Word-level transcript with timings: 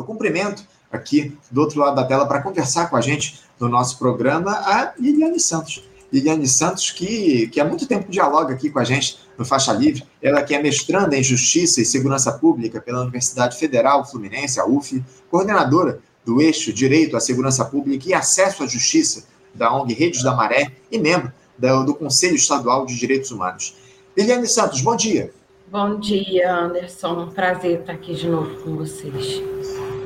Eu 0.00 0.04
cumprimento 0.04 0.64
aqui 0.90 1.36
do 1.50 1.60
outro 1.60 1.78
lado 1.78 1.94
da 1.94 2.04
tela 2.04 2.26
para 2.26 2.42
conversar 2.42 2.88
com 2.88 2.96
a 2.96 3.00
gente 3.00 3.40
no 3.58 3.68
nosso 3.68 3.98
programa 3.98 4.52
a 4.52 4.94
Liliane 4.98 5.38
Santos. 5.38 5.84
Liliane 6.12 6.48
Santos, 6.48 6.90
que, 6.90 7.46
que 7.48 7.60
há 7.60 7.64
muito 7.64 7.86
tempo 7.86 8.10
dialoga 8.10 8.54
aqui 8.54 8.70
com 8.70 8.78
a 8.78 8.84
gente 8.84 9.18
no 9.38 9.44
Faixa 9.44 9.72
Livre. 9.72 10.02
Ela 10.20 10.42
que 10.42 10.54
é 10.54 10.62
mestranda 10.62 11.16
em 11.16 11.22
Justiça 11.22 11.80
e 11.80 11.84
Segurança 11.84 12.32
Pública 12.32 12.80
pela 12.80 13.02
Universidade 13.02 13.58
Federal 13.58 14.04
Fluminense, 14.04 14.58
a 14.58 14.66
UF, 14.66 15.04
coordenadora 15.30 16.00
do 16.24 16.40
eixo 16.40 16.72
Direito 16.72 17.16
à 17.16 17.20
Segurança 17.20 17.64
Pública 17.64 18.08
e 18.08 18.14
Acesso 18.14 18.64
à 18.64 18.66
Justiça 18.66 19.24
da 19.54 19.72
ONG 19.72 19.94
Redes 19.94 20.22
da 20.22 20.34
Maré 20.34 20.72
e 20.90 20.98
membro 20.98 21.32
do, 21.58 21.84
do 21.84 21.94
Conselho 21.94 22.36
Estadual 22.36 22.86
de 22.86 22.96
Direitos 22.96 23.30
Humanos. 23.30 23.76
Liliane 24.16 24.46
Santos, 24.46 24.80
bom 24.80 24.96
dia. 24.96 25.32
Bom 25.70 26.00
dia, 26.00 26.52
Anderson. 26.52 27.22
Um 27.22 27.30
prazer 27.30 27.80
estar 27.80 27.92
aqui 27.92 28.14
de 28.14 28.28
novo 28.28 28.56
com 28.62 28.76
vocês. 28.76 29.40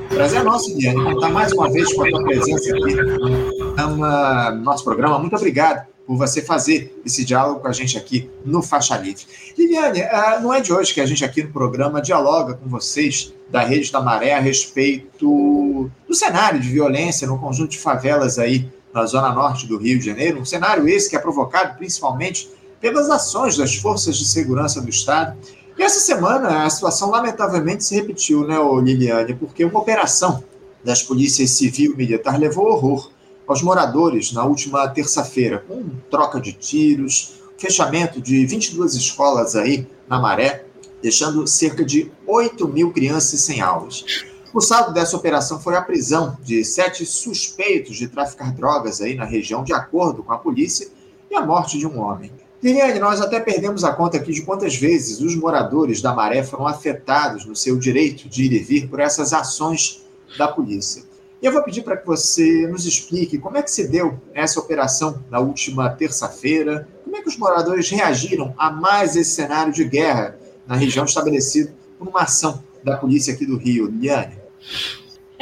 Prazer 0.09 0.41
é 0.41 0.43
nosso, 0.43 0.71
Liliane, 0.71 1.03
contar 1.03 1.31
mais 1.31 1.53
uma 1.53 1.71
vez 1.71 1.93
com 1.93 2.05
a 2.05 2.11
tua 2.11 2.25
presença 2.25 2.71
aqui 2.71 2.95
no 2.95 4.63
nosso 4.63 4.85
programa. 4.85 5.19
Muito 5.19 5.37
obrigado 5.37 5.87
por 6.07 6.17
você 6.17 6.43
fazer 6.43 7.01
esse 7.05 7.25
diálogo 7.25 7.61
com 7.61 7.69
a 7.69 7.73
gente 7.73 7.97
aqui 7.97 8.31
no 8.45 8.63
Faixa 8.63 8.97
Livre. 8.97 9.25
Liliane, 9.57 10.03
ah, 10.03 10.39
não 10.43 10.53
é 10.53 10.61
de 10.61 10.73
hoje 10.73 10.93
que 10.93 11.01
a 11.01 11.07
gente 11.07 11.25
aqui 11.25 11.43
no 11.43 11.51
programa 11.51 12.01
dialoga 12.01 12.55
com 12.55 12.69
vocês 12.69 13.33
da 13.51 13.63
Rede 13.63 13.91
da 13.91 14.01
Maré 14.01 14.35
a 14.35 14.41
respeito 14.41 15.91
do 16.07 16.15
cenário 16.15 16.61
de 16.61 16.69
violência 16.69 17.27
no 17.27 17.39
conjunto 17.39 17.71
de 17.71 17.79
favelas 17.79 18.39
aí 18.39 18.69
na 18.93 19.07
zona 19.07 19.33
norte 19.33 19.67
do 19.67 19.77
Rio 19.77 19.99
de 19.99 20.07
Janeiro, 20.07 20.41
um 20.41 20.45
cenário 20.45 20.89
esse 20.89 21.11
que 21.11 21.17
é 21.17 21.19
provocado 21.19 21.77
principalmente 21.77 22.49
pelas 22.81 23.09
ações 23.11 23.57
das 23.57 23.75
forças 23.75 24.17
de 24.17 24.27
segurança 24.27 24.81
do 24.81 24.91
Estado. 24.91 25.37
E 25.85 25.87
essa 25.87 26.01
semana 26.01 26.65
a 26.65 26.71
situação 26.71 27.11
lamentavelmente 27.11 27.85
se 27.85 27.95
repetiu, 27.95 28.47
né, 28.47 28.57
Liliane, 28.83 29.35
porque 29.35 29.67
uma 29.67 29.81
operação 29.81 30.43
das 30.83 31.03
polícias 31.03 31.51
civil 31.51 31.93
e 31.93 31.97
militar 31.97 32.39
levou 32.39 32.69
horror 32.69 33.11
aos 33.47 33.61
moradores 33.61 34.33
na 34.33 34.47
última 34.47 34.89
terça-feira, 34.89 35.59
com 35.59 35.85
troca 36.11 36.41
de 36.41 36.55
tiros, 36.55 37.35
fechamento 37.59 38.19
de 38.19 38.47
22 38.47 38.95
escolas 38.95 39.55
aí 39.55 39.87
na 40.09 40.19
Maré, 40.19 40.65
deixando 41.03 41.47
cerca 41.47 41.85
de 41.85 42.11
8 42.27 42.67
mil 42.67 42.91
crianças 42.91 43.43
sem 43.43 43.61
aulas. 43.61 44.25
O 44.55 44.63
saldo 44.63 44.91
dessa 44.91 45.19
operação 45.19 45.61
foi 45.61 45.77
a 45.77 45.83
prisão 45.83 46.39
de 46.43 46.65
sete 46.65 47.05
suspeitos 47.05 47.95
de 47.97 48.09
traficar 48.09 48.55
drogas 48.55 49.03
aí 49.03 49.15
na 49.15 49.27
região, 49.27 49.63
de 49.63 49.75
acordo 49.75 50.23
com 50.23 50.33
a 50.33 50.39
polícia, 50.39 50.89
e 51.31 51.35
a 51.35 51.45
morte 51.45 51.77
de 51.77 51.87
um 51.87 52.01
homem. 52.01 52.33
Liliane, 52.65 52.99
nós 52.99 53.21
até 53.21 53.39
perdemos 53.41 53.85
a 53.85 53.93
conta 53.93 54.17
aqui 54.17 54.33
de 54.33 54.41
quantas 54.41 54.75
vezes 54.75 55.21
os 55.21 55.37
moradores 55.37 56.01
da 56.01 56.15
Maré 56.15 56.43
foram 56.43 56.67
afetados 56.67 57.45
no 57.45 57.55
seu 57.55 57.79
direito 57.79 58.27
de 58.27 58.45
ir 58.45 58.55
e 58.55 58.59
vir 58.59 58.89
por 58.89 59.01
essas 59.01 59.35
ações 59.35 60.03
da 60.39 60.49
polícia. 60.49 61.03
E 61.43 61.45
eu 61.45 61.53
vou 61.53 61.63
pedir 61.63 61.83
para 61.83 61.99
que 61.99 62.07
você 62.07 62.67
nos 62.67 62.87
explique 62.87 63.37
como 63.37 63.59
é 63.59 63.63
que 63.63 63.71
se 63.71 63.87
deu 63.87 64.19
essa 64.33 64.59
operação 64.59 65.23
na 65.31 65.41
última 65.41 65.91
terça-feira, 65.91 66.89
como 67.05 67.15
é 67.15 67.21
que 67.21 67.29
os 67.29 67.37
moradores 67.37 67.91
reagiram 67.91 68.55
a 68.57 68.71
mais 68.71 69.15
esse 69.15 69.33
cenário 69.33 69.71
de 69.71 69.85
guerra 69.85 70.39
na 70.67 70.75
região 70.75 71.05
estabelecido 71.05 71.71
por 71.99 72.09
uma 72.09 72.23
ação 72.23 72.65
da 72.83 72.97
polícia 72.97 73.35
aqui 73.35 73.45
do 73.45 73.59
Rio. 73.59 73.89
Liliane? 73.89 74.39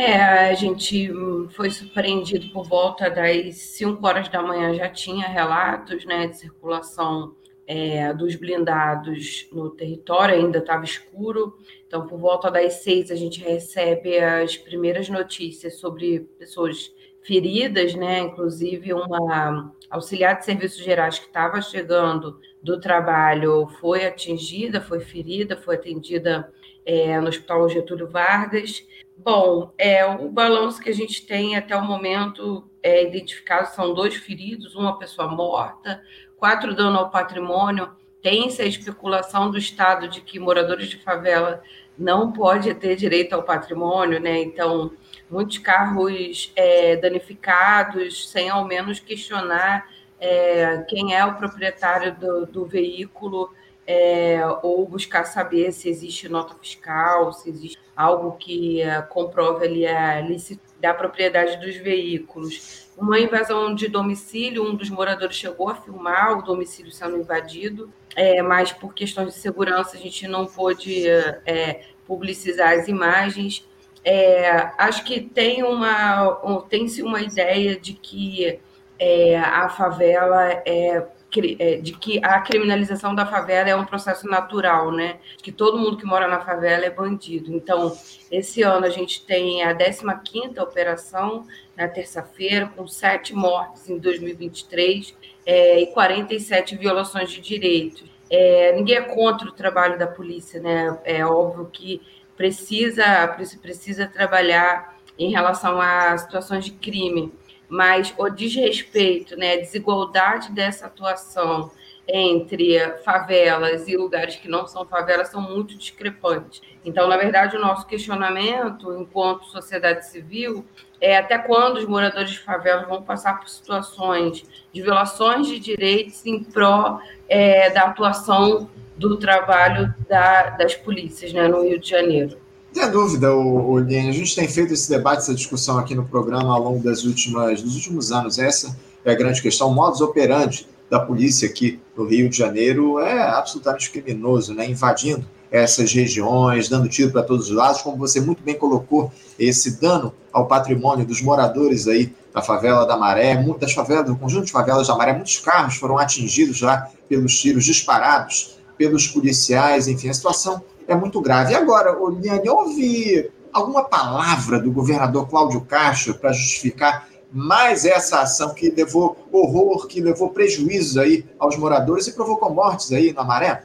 É, 0.04 0.20
a 0.50 0.54
gente 0.54 1.08
foi 1.50 1.70
surpreendido 1.70 2.52
por 2.52 2.64
volta 2.64 3.08
das 3.08 3.54
5 3.54 4.04
horas 4.04 4.28
da 4.28 4.42
manhã, 4.42 4.74
já 4.74 4.88
tinha 4.88 5.28
relatos 5.28 6.04
né, 6.04 6.26
de 6.26 6.38
circulação 6.38 7.36
é, 7.68 8.12
dos 8.12 8.34
blindados 8.34 9.48
no 9.52 9.70
território, 9.70 10.34
ainda 10.34 10.58
estava 10.58 10.84
escuro. 10.84 11.56
Então, 11.86 12.04
por 12.08 12.18
volta 12.18 12.50
das 12.50 12.82
seis, 12.82 13.12
a 13.12 13.14
gente 13.14 13.40
recebe 13.40 14.18
as 14.18 14.56
primeiras 14.56 15.08
notícias 15.08 15.76
sobre 15.76 16.18
pessoas 16.36 16.92
feridas, 17.22 17.94
né? 17.94 18.18
Inclusive, 18.18 18.92
uma 18.92 19.72
auxiliar 19.88 20.36
de 20.36 20.44
serviços 20.44 20.82
gerais 20.82 21.20
que 21.20 21.26
estava 21.26 21.62
chegando 21.62 22.40
do 22.60 22.80
trabalho 22.80 23.68
foi 23.80 24.04
atingida, 24.04 24.80
foi 24.80 24.98
ferida, 24.98 25.56
foi 25.56 25.76
atendida 25.76 26.52
é, 26.84 27.20
no 27.20 27.28
Hospital 27.28 27.68
Getúlio 27.68 28.08
Vargas. 28.08 28.86
Bom, 29.16 29.72
é, 29.78 30.04
o 30.04 30.28
balanço 30.28 30.80
que 30.80 30.90
a 30.90 30.94
gente 30.94 31.24
tem 31.24 31.56
até 31.56 31.76
o 31.76 31.84
momento 31.84 32.68
é 32.82 33.04
identificado 33.04 33.68
são 33.68 33.94
dois 33.94 34.14
feridos, 34.14 34.74
uma 34.74 34.98
pessoa 34.98 35.28
morta, 35.28 36.02
quatro 36.36 36.74
danos 36.74 36.98
ao 36.98 37.10
patrimônio. 37.10 37.90
Tem-se 38.20 38.62
a 38.62 38.66
especulação 38.66 39.50
do 39.50 39.58
Estado 39.58 40.08
de 40.08 40.20
que 40.20 40.38
moradores 40.38 40.88
de 40.88 40.98
favela 40.98 41.62
não 41.96 42.32
pode 42.32 42.72
ter 42.74 42.96
direito 42.96 43.34
ao 43.34 43.42
patrimônio, 43.42 44.20
né? 44.20 44.40
Então, 44.42 44.92
muitos 45.30 45.58
carros 45.58 46.52
é, 46.56 46.96
danificados, 46.96 48.28
sem 48.28 48.48
ao 48.48 48.64
menos 48.64 48.98
questionar 48.98 49.86
é, 50.20 50.84
quem 50.88 51.14
é 51.14 51.24
o 51.24 51.34
proprietário 51.34 52.14
do, 52.14 52.46
do 52.46 52.64
veículo 52.64 53.52
é, 53.86 54.40
ou 54.62 54.86
buscar 54.86 55.24
saber 55.24 55.72
se 55.72 55.88
existe 55.88 56.28
nota 56.28 56.54
fiscal, 56.54 57.32
se 57.32 57.48
existe 57.48 57.78
algo 57.96 58.32
que 58.32 58.80
é, 58.80 59.02
comprove 59.02 59.66
ali 59.66 59.86
a 59.86 60.20
licitude 60.20 60.72
da 60.80 60.94
propriedade 60.94 61.58
dos 61.58 61.76
veículos. 61.76 62.90
Uma 62.96 63.18
invasão 63.18 63.74
de 63.74 63.88
domicílio, 63.88 64.64
um 64.64 64.74
dos 64.74 64.90
moradores 64.90 65.36
chegou 65.36 65.68
a 65.68 65.74
filmar 65.74 66.38
o 66.38 66.42
domicílio 66.42 66.92
sendo 66.92 67.18
invadido, 67.18 67.92
é, 68.14 68.42
mas 68.42 68.72
por 68.72 68.92
questões 68.94 69.34
de 69.34 69.40
segurança 69.40 69.96
a 69.96 70.00
gente 70.00 70.26
não 70.26 70.46
pôde 70.46 71.08
é, 71.08 71.82
publicizar 72.06 72.72
as 72.78 72.88
imagens. 72.88 73.66
É, 74.04 74.72
acho 74.78 75.04
que 75.04 75.20
tem 75.20 75.62
uma 75.62 76.62
tem-se 76.68 77.02
uma 77.02 77.20
ideia 77.20 77.78
de 77.78 77.92
que 77.92 78.60
é, 78.98 79.38
a 79.38 79.68
favela 79.68 80.62
é, 80.66 81.06
de 81.40 81.92
que 81.92 82.20
a 82.22 82.40
criminalização 82.40 83.14
da 83.14 83.24
favela 83.24 83.68
é 83.70 83.76
um 83.76 83.84
processo 83.84 84.26
natural, 84.28 84.92
né? 84.92 85.18
Que 85.42 85.50
todo 85.50 85.78
mundo 85.78 85.96
que 85.96 86.04
mora 86.04 86.28
na 86.28 86.40
favela 86.40 86.84
é 86.84 86.90
bandido. 86.90 87.54
Então, 87.54 87.96
esse 88.30 88.62
ano 88.62 88.86
a 88.86 88.90
gente 88.90 89.24
tem 89.24 89.62
a 89.62 89.74
15ª 89.74 90.62
operação 90.62 91.46
na 91.76 91.88
terça-feira, 91.88 92.70
com 92.76 92.86
sete 92.86 93.34
mortes 93.34 93.88
em 93.88 93.98
2023 93.98 95.14
é, 95.46 95.80
e 95.80 95.86
47 95.86 96.76
violações 96.76 97.30
de 97.30 97.40
direitos. 97.40 98.04
É, 98.30 98.72
ninguém 98.72 98.96
é 98.96 99.02
contra 99.02 99.48
o 99.48 99.52
trabalho 99.52 99.98
da 99.98 100.06
polícia, 100.06 100.60
né? 100.60 100.98
É 101.04 101.24
óbvio 101.24 101.68
que 101.72 102.00
precisa, 102.36 103.28
precisa 103.60 104.06
trabalhar 104.06 104.96
em 105.18 105.30
relação 105.30 105.80
a 105.80 106.16
situações 106.16 106.64
de 106.64 106.72
crime, 106.72 107.32
mas 107.72 108.12
o 108.18 108.28
desrespeito, 108.28 109.34
né, 109.34 109.54
a 109.54 109.56
desigualdade 109.56 110.52
dessa 110.52 110.84
atuação 110.84 111.70
entre 112.06 112.78
favelas 113.02 113.88
e 113.88 113.96
lugares 113.96 114.36
que 114.36 114.46
não 114.46 114.66
são 114.66 114.84
favelas 114.84 115.28
são 115.28 115.40
muito 115.40 115.74
discrepantes. 115.74 116.60
Então, 116.84 117.08
na 117.08 117.16
verdade, 117.16 117.56
o 117.56 117.60
nosso 117.60 117.86
questionamento, 117.86 118.94
enquanto 118.94 119.46
sociedade 119.46 120.06
civil, 120.06 120.66
é 121.00 121.16
até 121.16 121.38
quando 121.38 121.78
os 121.78 121.86
moradores 121.86 122.32
de 122.32 122.40
favelas 122.40 122.86
vão 122.86 123.02
passar 123.02 123.40
por 123.40 123.48
situações 123.48 124.44
de 124.70 124.82
violações 124.82 125.46
de 125.46 125.58
direitos 125.58 126.26
em 126.26 126.44
pró 126.44 127.00
é, 127.26 127.70
da 127.70 127.84
atuação 127.84 128.68
do 128.98 129.16
trabalho 129.16 129.94
da, 130.06 130.50
das 130.50 130.74
polícias 130.74 131.32
né, 131.32 131.48
no 131.48 131.62
Rio 131.62 131.78
de 131.78 131.88
Janeiro. 131.88 132.41
Tem 132.72 132.90
dúvida, 132.90 133.34
o, 133.34 133.76
A 133.76 133.82
gente 133.82 134.34
tem 134.34 134.48
feito 134.48 134.72
esse 134.72 134.88
debate, 134.88 135.18
essa 135.18 135.34
discussão 135.34 135.78
aqui 135.78 135.94
no 135.94 136.04
programa 136.04 136.54
ao 136.54 136.62
longo 136.62 136.82
das 136.82 137.04
últimas, 137.04 137.60
dos 137.60 137.74
últimos 137.74 138.10
anos. 138.10 138.38
Essa 138.38 138.76
é 139.04 139.12
a 139.12 139.14
grande 139.14 139.42
questão. 139.42 139.68
O 139.68 139.74
modus 139.74 140.00
operandi 140.00 140.66
da 140.88 140.98
polícia 140.98 141.48
aqui 141.48 141.80
no 141.96 142.04
Rio 142.04 142.28
de 142.30 142.36
Janeiro 142.36 142.98
é 142.98 143.22
absolutamente 143.22 143.90
criminoso, 143.90 144.54
né? 144.54 144.68
invadindo 144.68 145.24
essas 145.50 145.92
regiões, 145.92 146.68
dando 146.68 146.88
tiro 146.88 147.12
para 147.12 147.22
todos 147.22 147.50
os 147.50 147.54
lados, 147.54 147.82
como 147.82 147.98
você 147.98 148.20
muito 148.20 148.42
bem 148.42 148.54
colocou, 148.54 149.12
esse 149.38 149.78
dano 149.78 150.14
ao 150.32 150.46
patrimônio 150.46 151.04
dos 151.04 151.20
moradores 151.20 151.86
aí 151.86 152.10
da 152.32 152.40
favela 152.40 152.86
da 152.86 152.96
Maré, 152.96 153.36
das 153.60 153.74
favelas, 153.74 154.06
do 154.06 154.16
conjunto 154.16 154.46
de 154.46 154.52
favelas 154.52 154.88
da 154.88 154.96
Maré, 154.96 155.12
muitos 155.12 155.38
carros 155.38 155.76
foram 155.76 155.98
atingidos 155.98 156.56
já 156.56 156.88
pelos 157.06 157.38
tiros 157.38 157.66
disparados 157.66 158.56
pelos 158.78 159.06
policiais, 159.06 159.86
enfim, 159.86 160.08
a 160.08 160.14
situação 160.14 160.62
é 160.92 160.96
muito 160.96 161.20
grave. 161.20 161.52
E 161.52 161.56
agora, 161.56 161.98
Oliane, 161.98 162.48
houve 162.48 163.30
alguma 163.52 163.84
palavra 163.84 164.58
do 164.58 164.70
governador 164.70 165.28
Cláudio 165.28 165.60
Castro 165.62 166.14
para 166.14 166.32
justificar 166.32 167.08
mais 167.32 167.84
essa 167.84 168.20
ação 168.20 168.54
que 168.54 168.70
levou 168.70 169.16
horror, 169.32 169.86
que 169.86 170.00
levou 170.00 170.30
prejuízos 170.30 170.98
aí 170.98 171.24
aos 171.38 171.56
moradores 171.56 172.06
e 172.06 172.14
provocou 172.14 172.52
mortes 172.52 172.92
aí 172.92 173.12
na 173.12 173.24
Maré? 173.24 173.64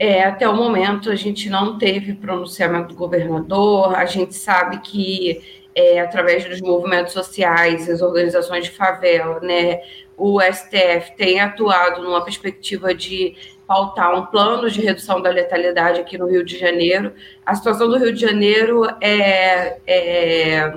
É, 0.00 0.24
até 0.24 0.48
o 0.48 0.54
momento 0.54 1.10
a 1.10 1.16
gente 1.16 1.48
não 1.48 1.78
teve 1.78 2.14
pronunciamento 2.14 2.88
do 2.88 2.94
governador, 2.94 3.94
a 3.96 4.04
gente 4.04 4.34
sabe 4.34 4.78
que 4.78 5.42
é, 5.74 6.00
através 6.00 6.44
dos 6.44 6.60
movimentos 6.60 7.12
sociais, 7.12 7.88
as 7.88 8.00
organizações 8.00 8.64
de 8.64 8.70
favela, 8.72 9.40
né, 9.40 9.80
o 10.16 10.40
STF 10.40 11.16
tem 11.16 11.40
atuado 11.40 12.02
numa 12.02 12.24
perspectiva 12.24 12.92
de 12.92 13.36
pautar 13.68 14.18
um 14.18 14.24
plano 14.24 14.70
de 14.70 14.80
redução 14.80 15.20
da 15.20 15.28
letalidade 15.28 16.00
aqui 16.00 16.16
no 16.16 16.26
Rio 16.26 16.42
de 16.42 16.58
Janeiro. 16.58 17.12
A 17.44 17.54
situação 17.54 17.86
do 17.86 17.98
Rio 17.98 18.14
de 18.14 18.20
Janeiro 18.20 18.86
é, 18.98 19.76
é, 19.86 20.74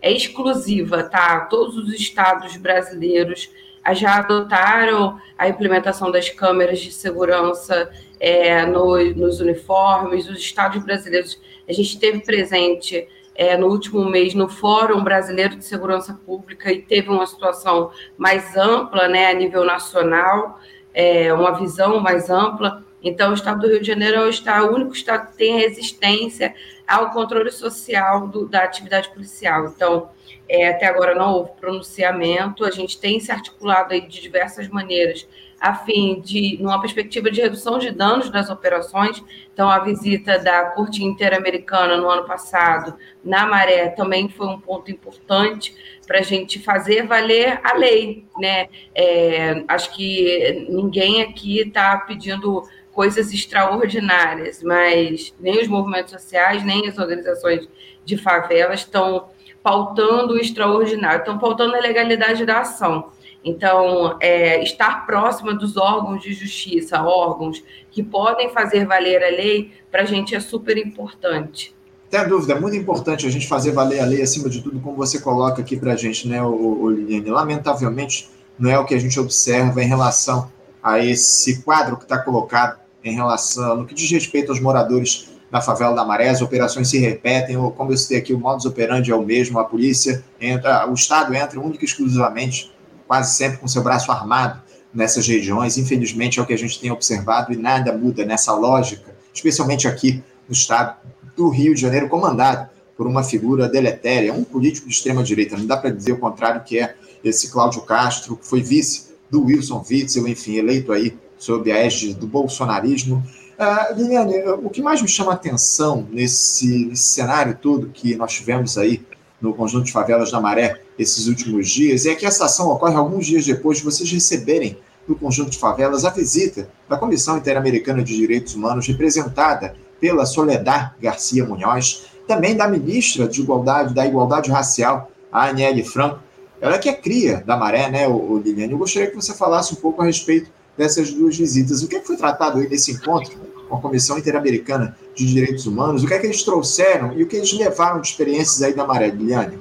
é 0.00 0.10
exclusiva, 0.10 1.02
tá? 1.02 1.40
Todos 1.40 1.76
os 1.76 1.92
estados 1.92 2.56
brasileiros 2.56 3.50
já 3.92 4.16
adotaram 4.16 5.20
a 5.36 5.48
implementação 5.48 6.10
das 6.10 6.30
câmeras 6.30 6.80
de 6.80 6.90
segurança 6.90 7.90
é, 8.18 8.64
no, 8.64 8.96
nos 9.14 9.40
uniformes, 9.40 10.26
os 10.26 10.38
estados 10.38 10.82
brasileiros. 10.82 11.38
A 11.68 11.72
gente 11.74 11.98
teve 11.98 12.20
presente 12.20 13.06
é, 13.34 13.54
no 13.54 13.66
último 13.66 14.02
mês 14.08 14.32
no 14.32 14.48
Fórum 14.48 15.04
Brasileiro 15.04 15.56
de 15.56 15.64
Segurança 15.64 16.14
Pública 16.24 16.72
e 16.72 16.80
teve 16.80 17.10
uma 17.10 17.26
situação 17.26 17.90
mais 18.16 18.56
ampla, 18.56 19.08
né, 19.08 19.30
a 19.30 19.34
nível 19.34 19.62
nacional, 19.62 20.58
é, 20.94 21.32
uma 21.32 21.52
visão 21.52 22.00
mais 22.00 22.30
ampla. 22.30 22.84
Então, 23.02 23.30
o 23.30 23.34
Estado 23.34 23.60
do 23.60 23.68
Rio 23.68 23.80
de 23.80 23.86
Janeiro 23.86 24.16
é 24.16 24.24
o, 24.24 24.28
estado, 24.28 24.66
o 24.66 24.74
único 24.74 24.92
estado 24.92 25.30
que 25.30 25.36
tem 25.36 25.58
resistência 25.58 26.54
ao 26.86 27.10
controle 27.10 27.50
social 27.50 28.28
do, 28.28 28.46
da 28.46 28.62
atividade 28.62 29.08
policial. 29.10 29.66
Então, 29.66 30.10
é, 30.48 30.68
até 30.68 30.86
agora 30.86 31.14
não 31.14 31.32
houve 31.32 31.52
pronunciamento, 31.60 32.64
a 32.64 32.70
gente 32.70 33.00
tem 33.00 33.20
se 33.20 33.30
articulado 33.30 33.94
aí 33.94 34.00
de 34.00 34.20
diversas 34.20 34.68
maneiras 34.68 35.26
a 35.60 35.74
fim 35.74 36.20
de, 36.20 36.56
numa 36.58 36.80
perspectiva 36.80 37.30
de 37.30 37.42
redução 37.42 37.78
de 37.78 37.90
danos 37.90 38.30
das 38.30 38.48
operações. 38.48 39.22
Então, 39.52 39.68
a 39.68 39.78
visita 39.80 40.38
da 40.38 40.70
Corte 40.70 41.04
Interamericana 41.04 41.98
no 41.98 42.08
ano 42.08 42.24
passado, 42.24 42.96
na 43.22 43.46
Maré, 43.46 43.90
também 43.90 44.28
foi 44.30 44.46
um 44.46 44.58
ponto 44.58 44.90
importante 44.90 45.74
para 46.06 46.20
a 46.20 46.22
gente 46.22 46.58
fazer 46.58 47.06
valer 47.06 47.60
a 47.62 47.74
lei. 47.76 48.24
Né? 48.38 48.68
É, 48.94 49.62
acho 49.68 49.94
que 49.94 50.66
ninguém 50.70 51.20
aqui 51.22 51.60
está 51.60 51.98
pedindo 51.98 52.62
coisas 52.90 53.30
extraordinárias, 53.32 54.62
mas 54.62 55.34
nem 55.38 55.60
os 55.60 55.68
movimentos 55.68 56.10
sociais, 56.10 56.64
nem 56.64 56.88
as 56.88 56.96
organizações 56.96 57.68
de 58.04 58.16
favelas 58.16 58.80
estão 58.80 59.28
pautando 59.62 60.34
o 60.34 60.38
extraordinário, 60.38 61.20
estão 61.20 61.38
pautando 61.38 61.76
a 61.76 61.80
legalidade 61.80 62.46
da 62.46 62.60
ação. 62.60 63.12
Então, 63.44 64.16
é, 64.20 64.62
estar 64.62 65.06
próxima 65.06 65.54
dos 65.54 65.76
órgãos 65.76 66.22
de 66.22 66.32
justiça, 66.32 67.02
órgãos 67.02 67.62
que 67.90 68.02
podem 68.02 68.50
fazer 68.50 68.86
valer 68.86 69.22
a 69.22 69.30
lei, 69.30 69.72
para 69.90 70.02
a 70.02 70.04
gente 70.04 70.34
é 70.34 70.40
super 70.40 70.76
importante. 70.76 71.74
Tem 72.10 72.28
dúvida, 72.28 72.54
é 72.54 72.60
muito 72.60 72.76
importante 72.76 73.26
a 73.26 73.30
gente 73.30 73.46
fazer 73.46 73.72
valer 73.72 74.00
a 74.00 74.04
lei, 74.04 74.20
acima 74.20 74.48
de 74.48 74.60
tudo, 74.60 74.80
como 74.80 74.96
você 74.96 75.20
coloca 75.20 75.62
aqui 75.62 75.76
para 75.76 75.92
a 75.92 75.96
gente, 75.96 76.28
né, 76.28 76.38
Liliane? 76.42 77.30
Lamentavelmente, 77.30 78.28
não 78.58 78.68
é 78.68 78.78
o 78.78 78.84
que 78.84 78.94
a 78.94 78.98
gente 78.98 79.18
observa 79.18 79.82
em 79.82 79.86
relação 79.86 80.50
a 80.82 80.98
esse 80.98 81.62
quadro 81.62 81.96
que 81.96 82.02
está 82.02 82.18
colocado 82.18 82.78
em 83.02 83.14
relação, 83.14 83.76
no 83.76 83.86
que 83.86 83.94
diz 83.94 84.10
respeito 84.10 84.50
aos 84.50 84.60
moradores 84.60 85.30
da 85.50 85.60
favela 85.60 85.94
da 85.94 86.04
Maré, 86.04 86.28
as 86.28 86.42
operações 86.42 86.88
se 86.88 86.98
repetem, 86.98 87.56
ou 87.56 87.70
como 87.70 87.92
eu 87.92 87.96
citei 87.96 88.18
aqui, 88.18 88.32
o 88.32 88.38
modus 88.38 88.66
operandi 88.66 89.10
é 89.10 89.14
o 89.14 89.22
mesmo, 89.22 89.58
a 89.58 89.64
polícia 89.64 90.24
entra, 90.40 90.88
o 90.88 90.94
Estado 90.94 91.34
entra 91.34 91.60
única 91.60 91.84
e 91.84 91.86
exclusivamente 91.86 92.70
quase 93.10 93.34
sempre 93.34 93.58
com 93.58 93.66
seu 93.66 93.82
braço 93.82 94.12
armado 94.12 94.62
nessas 94.94 95.26
regiões. 95.26 95.76
Infelizmente, 95.76 96.38
é 96.38 96.42
o 96.44 96.46
que 96.46 96.52
a 96.52 96.56
gente 96.56 96.78
tem 96.78 96.92
observado 96.92 97.52
e 97.52 97.56
nada 97.56 97.92
muda 97.92 98.24
nessa 98.24 98.54
lógica, 98.54 99.12
especialmente 99.34 99.88
aqui 99.88 100.22
no 100.46 100.52
estado 100.52 100.96
do 101.34 101.48
Rio 101.48 101.74
de 101.74 101.80
Janeiro, 101.80 102.08
comandado 102.08 102.70
por 102.96 103.08
uma 103.08 103.24
figura 103.24 103.68
deletéria, 103.68 104.32
um 104.32 104.44
político 104.44 104.86
de 104.86 104.94
extrema-direita. 104.94 105.56
Não 105.56 105.66
dá 105.66 105.76
para 105.76 105.90
dizer 105.90 106.12
o 106.12 106.18
contrário, 106.18 106.62
que 106.62 106.78
é 106.78 106.94
esse 107.24 107.50
Cláudio 107.50 107.82
Castro, 107.82 108.36
que 108.36 108.46
foi 108.46 108.62
vice 108.62 109.08
do 109.28 109.42
Wilson 109.42 109.84
Witzel, 109.90 110.28
enfim, 110.28 110.58
eleito 110.58 110.92
aí 110.92 111.18
sob 111.36 111.72
a 111.72 111.78
égide 111.78 112.14
do 112.14 112.28
bolsonarismo. 112.28 113.26
Uh, 113.58 113.96
Liliane, 113.96 114.38
o 114.62 114.70
que 114.70 114.80
mais 114.80 115.02
me 115.02 115.08
chama 115.08 115.32
atenção 115.32 116.06
nesse, 116.12 116.86
nesse 116.86 117.08
cenário 117.08 117.58
todo 117.60 117.88
que 117.88 118.14
nós 118.14 118.32
tivemos 118.32 118.78
aí 118.78 119.02
no 119.40 119.54
conjunto 119.54 119.84
de 119.84 119.92
favelas 119.92 120.30
da 120.30 120.40
Maré 120.40 120.82
esses 120.98 121.26
últimos 121.26 121.68
dias, 121.68 122.06
é 122.06 122.14
que 122.14 122.26
essa 122.26 122.44
ação 122.44 122.68
ocorre 122.68 122.94
alguns 122.94 123.26
dias 123.26 123.46
depois 123.46 123.78
de 123.78 123.84
vocês 123.84 124.10
receberem 124.10 124.76
no 125.08 125.16
conjunto 125.16 125.50
de 125.50 125.58
favelas 125.58 126.04
a 126.04 126.10
visita 126.10 126.68
da 126.88 126.96
Comissão 126.96 127.38
Interamericana 127.38 128.02
de 128.02 128.14
Direitos 128.14 128.54
Humanos, 128.54 128.86
representada 128.86 129.74
pela 130.00 130.26
Soledad 130.26 130.92
Garcia 131.00 131.44
Munhoz, 131.44 132.06
também 132.26 132.56
da 132.56 132.68
ministra 132.68 133.26
de 133.26 133.40
Igualdade, 133.40 133.94
da 133.94 134.06
Igualdade 134.06 134.50
Racial, 134.50 135.10
a 135.32 135.48
Aniele 135.48 135.84
Franco, 135.84 136.20
ela 136.60 136.78
que 136.78 136.88
é 136.88 136.92
cria 136.92 137.42
da 137.46 137.56
Maré, 137.56 137.90
né, 137.90 138.06
Liliane? 138.06 138.72
Eu 138.72 138.78
gostaria 138.78 139.08
que 139.08 139.16
você 139.16 139.32
falasse 139.32 139.72
um 139.72 139.76
pouco 139.76 140.02
a 140.02 140.04
respeito 140.04 140.50
dessas 140.76 141.10
duas 141.10 141.36
visitas. 141.36 141.82
O 141.82 141.88
que, 141.88 141.96
é 141.96 142.00
que 142.00 142.06
foi 142.06 142.16
tratado 142.16 142.58
aí 142.58 142.68
nesse 142.68 142.92
encontro 142.92 143.32
com 143.68 143.76
a 143.76 143.80
Comissão 143.80 144.18
Interamericana 144.18 144.96
de 145.26 145.34
Direitos 145.34 145.66
Humanos? 145.66 146.02
O 146.02 146.06
que 146.06 146.14
é 146.14 146.18
que 146.18 146.26
eles 146.26 146.42
trouxeram 146.42 147.12
e 147.16 147.22
o 147.22 147.26
que 147.26 147.36
eles 147.36 147.52
levaram 147.52 148.00
de 148.00 148.08
experiências 148.08 148.62
aí 148.62 148.74
da 148.74 148.86
Maré, 148.86 149.08
Liliane? 149.08 149.58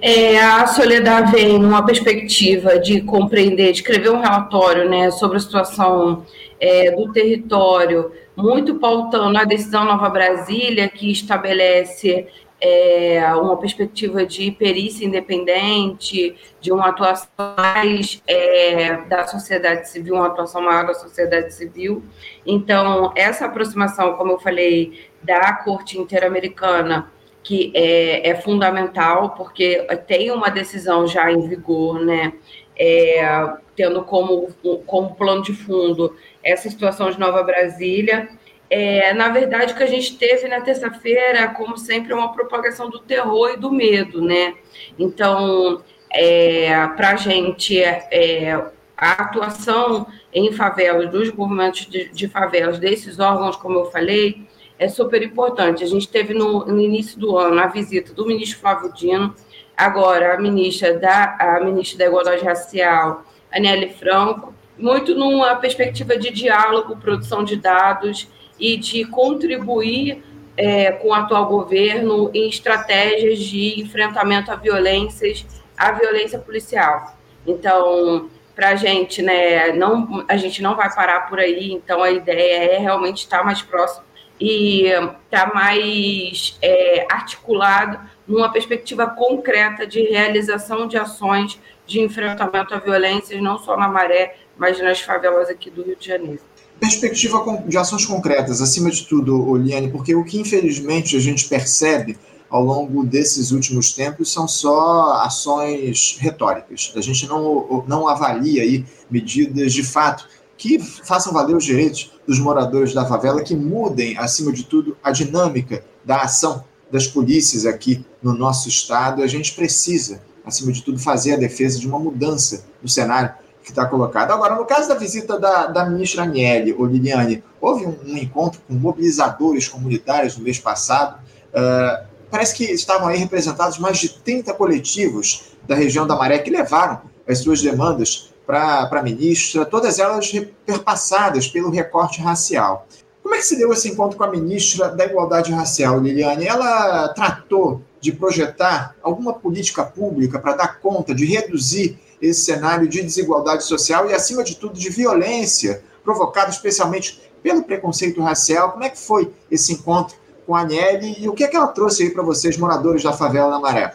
É, 0.00 0.38
a 0.38 0.66
Soledad 0.66 1.30
vem 1.30 1.58
numa 1.58 1.84
perspectiva 1.84 2.78
de 2.78 3.00
compreender, 3.00 3.72
de 3.72 3.78
escrever 3.78 4.10
um 4.10 4.20
relatório 4.20 4.88
né, 4.88 5.10
sobre 5.10 5.38
a 5.38 5.40
situação 5.40 6.24
é, 6.60 6.90
do 6.90 7.10
território, 7.10 8.12
muito 8.36 8.74
pautando 8.74 9.38
a 9.38 9.44
decisão 9.44 9.84
Nova 9.84 10.10
Brasília, 10.10 10.88
que 10.88 11.10
estabelece 11.10 12.26
é, 12.66 13.22
uma 13.34 13.58
perspectiva 13.58 14.24
de 14.24 14.50
perícia 14.50 15.04
independente, 15.04 16.34
de 16.62 16.72
uma 16.72 16.88
atuação 16.88 17.28
mais 17.58 18.22
é, 18.26 19.02
da 19.02 19.26
sociedade 19.26 19.86
civil, 19.86 20.14
uma 20.14 20.28
atuação 20.28 20.62
maior 20.62 20.86
da 20.86 20.94
sociedade 20.94 21.52
civil. 21.52 22.02
Então, 22.46 23.12
essa 23.14 23.44
aproximação, 23.44 24.14
como 24.14 24.32
eu 24.32 24.38
falei, 24.38 25.10
da 25.22 25.52
Corte 25.52 25.98
Interamericana, 25.98 27.12
que 27.42 27.70
é, 27.74 28.30
é 28.30 28.34
fundamental, 28.36 29.34
porque 29.36 29.86
tem 30.06 30.30
uma 30.30 30.48
decisão 30.48 31.06
já 31.06 31.30
em 31.30 31.46
vigor, 31.46 32.00
né? 32.00 32.32
É, 32.76 33.52
tendo 33.76 34.02
como, 34.02 34.48
como 34.86 35.14
plano 35.14 35.42
de 35.42 35.52
fundo 35.52 36.16
essa 36.42 36.68
situação 36.68 37.10
de 37.10 37.20
Nova 37.20 37.42
Brasília 37.42 38.28
é, 38.76 39.14
na 39.14 39.28
verdade, 39.28 39.72
o 39.72 39.76
que 39.76 39.84
a 39.84 39.86
gente 39.86 40.18
teve 40.18 40.48
na 40.48 40.60
terça-feira, 40.60 41.46
como 41.46 41.78
sempre, 41.78 42.12
é 42.12 42.16
uma 42.16 42.32
propagação 42.32 42.90
do 42.90 42.98
terror 42.98 43.50
e 43.50 43.56
do 43.56 43.70
medo, 43.70 44.20
né? 44.20 44.54
Então, 44.98 45.80
é, 46.10 46.84
para 46.88 47.10
a 47.10 47.14
gente, 47.14 47.80
é, 47.80 48.52
a 48.96 49.12
atuação 49.12 50.08
em 50.32 50.52
favelas, 50.52 51.08
dos 51.08 51.30
movimentos 51.30 51.86
de, 51.86 52.08
de, 52.08 52.26
favelas, 52.26 52.80
desses 52.80 53.20
órgãos, 53.20 53.54
como 53.54 53.78
eu 53.78 53.92
falei, 53.92 54.44
é 54.76 54.88
super 54.88 55.22
importante. 55.22 55.84
A 55.84 55.86
gente 55.86 56.08
teve 56.08 56.34
no, 56.34 56.66
no, 56.66 56.80
início 56.80 57.16
do 57.16 57.38
ano 57.38 57.60
a 57.60 57.68
visita 57.68 58.12
do 58.12 58.26
ministro 58.26 58.58
Flávio 58.58 58.92
Dino, 58.92 59.36
agora 59.76 60.34
a 60.34 60.40
ministra 60.40 60.98
da, 60.98 61.36
a 61.38 61.60
ministra 61.60 61.98
da 61.98 62.06
Igualdade 62.06 62.44
Racial, 62.44 63.22
Aniele 63.52 63.90
Franco, 63.90 64.52
muito 64.76 65.14
numa 65.14 65.54
perspectiva 65.54 66.18
de 66.18 66.30
diálogo, 66.30 66.96
produção 66.96 67.44
de 67.44 67.54
dados 67.54 68.28
e 68.58 68.76
de 68.76 69.04
contribuir 69.04 70.22
é, 70.56 70.92
com 70.92 71.08
o 71.08 71.14
atual 71.14 71.46
governo 71.46 72.30
em 72.32 72.48
estratégias 72.48 73.38
de 73.38 73.80
enfrentamento 73.80 74.50
a 74.50 74.56
violências, 74.56 75.44
à 75.76 75.92
violência 75.92 76.38
policial. 76.38 77.16
Então, 77.46 78.30
para 78.54 78.70
a 78.70 78.74
gente, 78.76 79.20
né, 79.20 79.72
não, 79.72 80.24
a 80.28 80.36
gente 80.36 80.62
não 80.62 80.76
vai 80.76 80.92
parar 80.94 81.28
por 81.28 81.40
aí, 81.40 81.72
então 81.72 82.02
a 82.02 82.10
ideia 82.10 82.74
é 82.74 82.78
realmente 82.78 83.18
estar 83.18 83.44
mais 83.44 83.62
próximo 83.62 84.04
e 84.40 84.86
estar 84.86 85.52
mais 85.52 86.56
é, 86.62 87.06
articulado 87.10 87.98
numa 88.26 88.50
perspectiva 88.50 89.06
concreta 89.08 89.86
de 89.86 90.02
realização 90.02 90.86
de 90.86 90.96
ações 90.96 91.60
de 91.86 92.00
enfrentamento 92.00 92.74
a 92.74 92.78
violências, 92.78 93.40
não 93.42 93.58
só 93.58 93.76
na 93.76 93.88
Maré, 93.88 94.36
mas 94.56 94.80
nas 94.80 95.00
favelas 95.00 95.48
aqui 95.48 95.68
do 95.68 95.82
Rio 95.82 95.96
de 95.96 96.06
Janeiro 96.06 96.40
perspectiva 96.80 97.62
de 97.66 97.76
ações 97.76 98.04
concretas, 98.04 98.60
acima 98.60 98.90
de 98.90 99.04
tudo, 99.04 99.48
Oliane, 99.48 99.90
porque 99.90 100.14
o 100.14 100.24
que 100.24 100.38
infelizmente 100.38 101.16
a 101.16 101.20
gente 101.20 101.48
percebe 101.48 102.18
ao 102.50 102.62
longo 102.62 103.04
desses 103.04 103.50
últimos 103.50 103.92
tempos 103.92 104.32
são 104.32 104.46
só 104.46 105.14
ações 105.24 106.16
retóricas. 106.20 106.92
A 106.94 107.00
gente 107.00 107.26
não, 107.26 107.84
não 107.88 108.06
avalia 108.06 108.62
aí 108.62 108.84
medidas 109.10 109.72
de 109.72 109.82
fato 109.82 110.28
que 110.56 110.78
façam 110.78 111.32
valer 111.32 111.56
os 111.56 111.64
direitos 111.64 112.12
dos 112.26 112.38
moradores 112.38 112.94
da 112.94 113.04
favela, 113.04 113.42
que 113.42 113.56
mudem, 113.56 114.16
acima 114.16 114.52
de 114.52 114.64
tudo, 114.64 114.96
a 115.02 115.10
dinâmica 115.10 115.84
da 116.04 116.22
ação 116.22 116.64
das 116.90 117.06
polícias 117.06 117.66
aqui 117.66 118.04
no 118.22 118.32
nosso 118.32 118.68
estado. 118.68 119.22
A 119.22 119.26
gente 119.26 119.54
precisa, 119.54 120.22
acima 120.44 120.70
de 120.70 120.82
tudo, 120.82 120.98
fazer 120.98 121.32
a 121.32 121.36
defesa 121.36 121.78
de 121.78 121.88
uma 121.88 121.98
mudança 121.98 122.64
no 122.80 122.88
cenário 122.88 123.34
que 123.64 123.70
está 123.70 123.86
colocado. 123.86 124.30
Agora, 124.30 124.54
no 124.54 124.66
caso 124.66 124.88
da 124.88 124.94
visita 124.94 125.40
da, 125.40 125.66
da 125.66 125.86
ministra 125.86 126.22
Aniele, 126.22 126.74
ou 126.78 126.84
Liliane, 126.84 127.42
houve 127.58 127.86
um, 127.86 127.96
um, 128.04 128.16
encontro 128.16 128.60
com 128.68 128.74
mobilizadores 128.74 129.66
comunitários 129.66 130.36
no 130.36 130.44
mês 130.44 130.58
passado. 130.58 131.18
Uh, 131.48 132.06
parece 132.30 132.54
que 132.54 132.64
estavam 132.64 133.08
aí 133.08 133.16
representados 133.16 133.78
mais 133.78 133.98
de 133.98 134.10
30 134.10 134.52
coletivos 134.52 135.56
da 135.66 135.74
região 135.74 136.06
da 136.06 136.14
Maré 136.14 136.38
que 136.38 136.50
levaram 136.50 137.00
as 137.26 137.38
suas 137.38 137.62
demandas 137.62 138.30
para 138.46 138.86
a 138.92 139.02
ministra, 139.02 139.64
todas 139.64 139.98
elas 139.98 140.30
perpassadas 140.66 141.48
pelo 141.48 141.70
recorte 141.70 142.20
racial. 142.20 142.86
Como 143.22 143.34
é 143.34 143.38
que 143.38 143.44
se 143.44 143.56
deu 143.56 143.72
esse 143.72 143.88
encontro 143.88 144.18
com 144.18 144.24
a 144.24 144.30
ministra 144.30 144.90
da 144.90 145.06
Igualdade 145.06 145.50
Racial, 145.50 145.98
Liliane? 145.98 146.46
Ela 146.46 147.08
tratou 147.08 147.80
de 147.98 148.12
projetar 148.12 148.94
alguma 149.02 149.32
política 149.32 149.82
pública 149.82 150.38
para 150.38 150.54
dar 150.54 150.78
conta 150.78 151.14
de 151.14 151.24
reduzir 151.24 151.98
esse 152.28 152.42
cenário 152.42 152.88
de 152.88 153.02
desigualdade 153.02 153.64
social 153.64 154.08
e, 154.08 154.14
acima 154.14 154.42
de 154.42 154.56
tudo, 154.56 154.78
de 154.78 154.88
violência 154.88 155.82
provocada 156.02 156.50
especialmente 156.50 157.20
pelo 157.42 157.62
preconceito 157.62 158.20
racial. 158.20 158.72
Como 158.72 158.84
é 158.84 158.90
que 158.90 158.98
foi 158.98 159.30
esse 159.50 159.72
encontro 159.72 160.16
com 160.46 160.54
a 160.54 160.60
Aniele 160.60 161.16
e 161.18 161.28
o 161.28 161.32
que, 161.32 161.44
é 161.44 161.48
que 161.48 161.56
ela 161.56 161.68
trouxe 161.68 162.04
aí 162.04 162.10
para 162.10 162.22
vocês, 162.22 162.56
moradores 162.56 163.02
da 163.02 163.12
favela 163.12 163.50
da 163.50 163.58
Maré? 163.58 163.94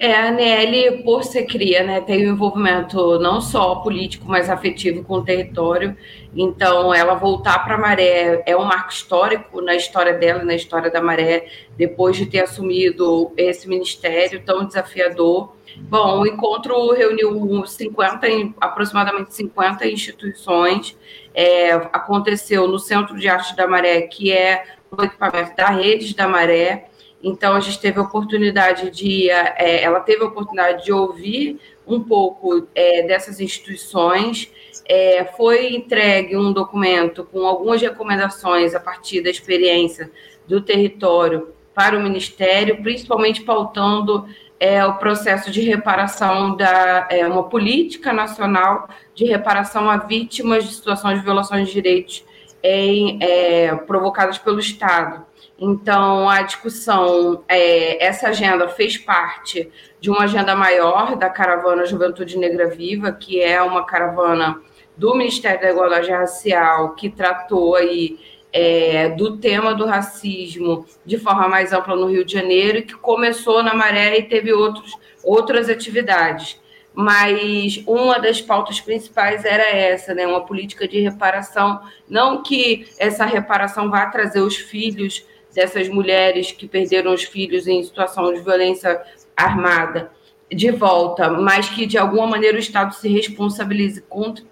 É, 0.00 0.14
a 0.14 0.30
Nelly, 0.30 1.02
por 1.02 1.24
ser 1.24 1.42
cria, 1.44 1.82
né, 1.82 2.00
tem 2.00 2.28
um 2.28 2.34
envolvimento 2.34 3.18
não 3.18 3.40
só 3.40 3.74
político, 3.76 4.26
mas 4.28 4.48
afetivo 4.48 5.02
com 5.02 5.14
o 5.14 5.24
território. 5.24 5.96
Então, 6.36 6.94
ela 6.94 7.14
voltar 7.14 7.64
para 7.64 7.74
a 7.74 7.78
Maré 7.78 8.40
é 8.46 8.56
um 8.56 8.62
marco 8.62 8.92
histórico 8.92 9.60
na 9.60 9.74
história 9.74 10.12
dela, 10.14 10.44
na 10.44 10.54
história 10.54 10.88
da 10.88 11.02
Maré, 11.02 11.48
depois 11.76 12.16
de 12.16 12.26
ter 12.26 12.44
assumido 12.44 13.32
esse 13.36 13.68
ministério 13.68 14.40
tão 14.44 14.64
desafiador. 14.64 15.52
Bom, 15.76 16.20
o 16.20 16.26
encontro 16.26 16.92
reuniu 16.92 17.64
50, 17.64 18.26
aproximadamente 18.60 19.34
50 19.34 19.86
instituições. 19.86 20.96
É, 21.34 21.72
aconteceu 21.72 22.66
no 22.66 22.78
Centro 22.78 23.16
de 23.16 23.28
Arte 23.28 23.54
da 23.56 23.66
Maré, 23.66 24.02
que 24.02 24.32
é 24.32 24.64
o 24.90 25.02
equipamento 25.02 25.54
da 25.56 25.68
Redes 25.68 26.14
da 26.14 26.26
Maré 26.26 26.88
então 27.22 27.54
a 27.54 27.60
gente 27.60 27.80
teve 27.80 27.98
a 27.98 28.02
oportunidade 28.02 28.90
de, 28.90 29.28
é, 29.30 29.82
ela 29.82 30.00
teve 30.00 30.22
a 30.22 30.26
oportunidade 30.26 30.84
de 30.84 30.92
ouvir 30.92 31.58
um 31.86 32.02
pouco 32.02 32.66
é, 32.74 33.02
dessas 33.02 33.40
instituições. 33.40 34.50
É, 34.88 35.24
foi 35.36 35.74
entregue 35.74 36.36
um 36.36 36.52
documento 36.52 37.24
com 37.24 37.46
algumas 37.46 37.80
recomendações 37.80 38.74
a 38.74 38.80
partir 38.80 39.20
da 39.20 39.30
experiência 39.30 40.10
do 40.46 40.60
território 40.60 41.52
para 41.74 41.96
o 41.96 42.02
Ministério, 42.02 42.82
principalmente 42.82 43.42
pautando 43.42 44.26
é, 44.60 44.84
o 44.84 44.94
processo 44.94 45.50
de 45.50 45.60
reparação 45.62 46.56
da 46.56 47.06
é, 47.10 47.26
uma 47.26 47.48
política 47.48 48.12
nacional 48.12 48.88
de 49.14 49.24
reparação 49.24 49.88
a 49.88 49.96
vítimas 49.96 50.64
de 50.64 50.74
situações 50.74 51.18
de 51.18 51.24
violações 51.24 51.68
de 51.68 51.74
direitos 51.74 52.24
em, 52.62 53.18
é, 53.22 53.74
provocadas 53.74 54.38
pelo 54.38 54.58
Estado. 54.58 55.26
Então, 55.60 56.28
a 56.28 56.42
discussão, 56.42 57.42
é, 57.48 58.04
essa 58.04 58.28
agenda 58.28 58.68
fez 58.68 58.96
parte 58.96 59.70
de 60.00 60.08
uma 60.08 60.22
agenda 60.24 60.54
maior 60.54 61.16
da 61.16 61.28
Caravana 61.28 61.84
Juventude 61.84 62.38
Negra 62.38 62.68
Viva, 62.68 63.10
que 63.10 63.40
é 63.40 63.60
uma 63.60 63.84
caravana 63.84 64.60
do 64.96 65.14
Ministério 65.16 65.60
da 65.60 65.70
Igualdade 65.70 66.10
Racial, 66.10 66.94
que 66.94 67.08
tratou 67.08 67.74
aí 67.74 68.18
é, 68.52 69.10
do 69.10 69.36
tema 69.36 69.74
do 69.74 69.84
racismo 69.86 70.86
de 71.04 71.18
forma 71.18 71.48
mais 71.48 71.72
ampla 71.72 71.96
no 71.96 72.06
Rio 72.06 72.24
de 72.24 72.32
Janeiro, 72.32 72.82
que 72.82 72.94
começou 72.94 73.62
na 73.62 73.74
Maré 73.74 74.18
e 74.18 74.22
teve 74.22 74.52
outros, 74.52 74.96
outras 75.22 75.68
atividades. 75.68 76.60
Mas 76.94 77.82
uma 77.86 78.18
das 78.18 78.40
pautas 78.40 78.80
principais 78.80 79.44
era 79.44 79.70
essa, 79.70 80.14
né? 80.14 80.26
uma 80.26 80.44
política 80.44 80.88
de 80.88 80.98
reparação. 81.00 81.80
Não 82.08 82.42
que 82.42 82.88
essa 82.98 83.24
reparação 83.24 83.90
vá 83.90 84.06
trazer 84.06 84.40
os 84.40 84.56
filhos 84.56 85.24
dessas 85.54 85.88
mulheres 85.88 86.50
que 86.50 86.66
perderam 86.66 87.12
os 87.12 87.22
filhos 87.22 87.66
em 87.66 87.82
situação 87.82 88.32
de 88.32 88.40
violência 88.40 89.00
armada 89.36 90.10
de 90.50 90.70
volta, 90.70 91.30
mas 91.30 91.68
que 91.68 91.86
de 91.86 91.98
alguma 91.98 92.26
maneira 92.26 92.56
o 92.56 92.60
Estado 92.60 92.94
se 92.94 93.08
responsabilize 93.08 94.02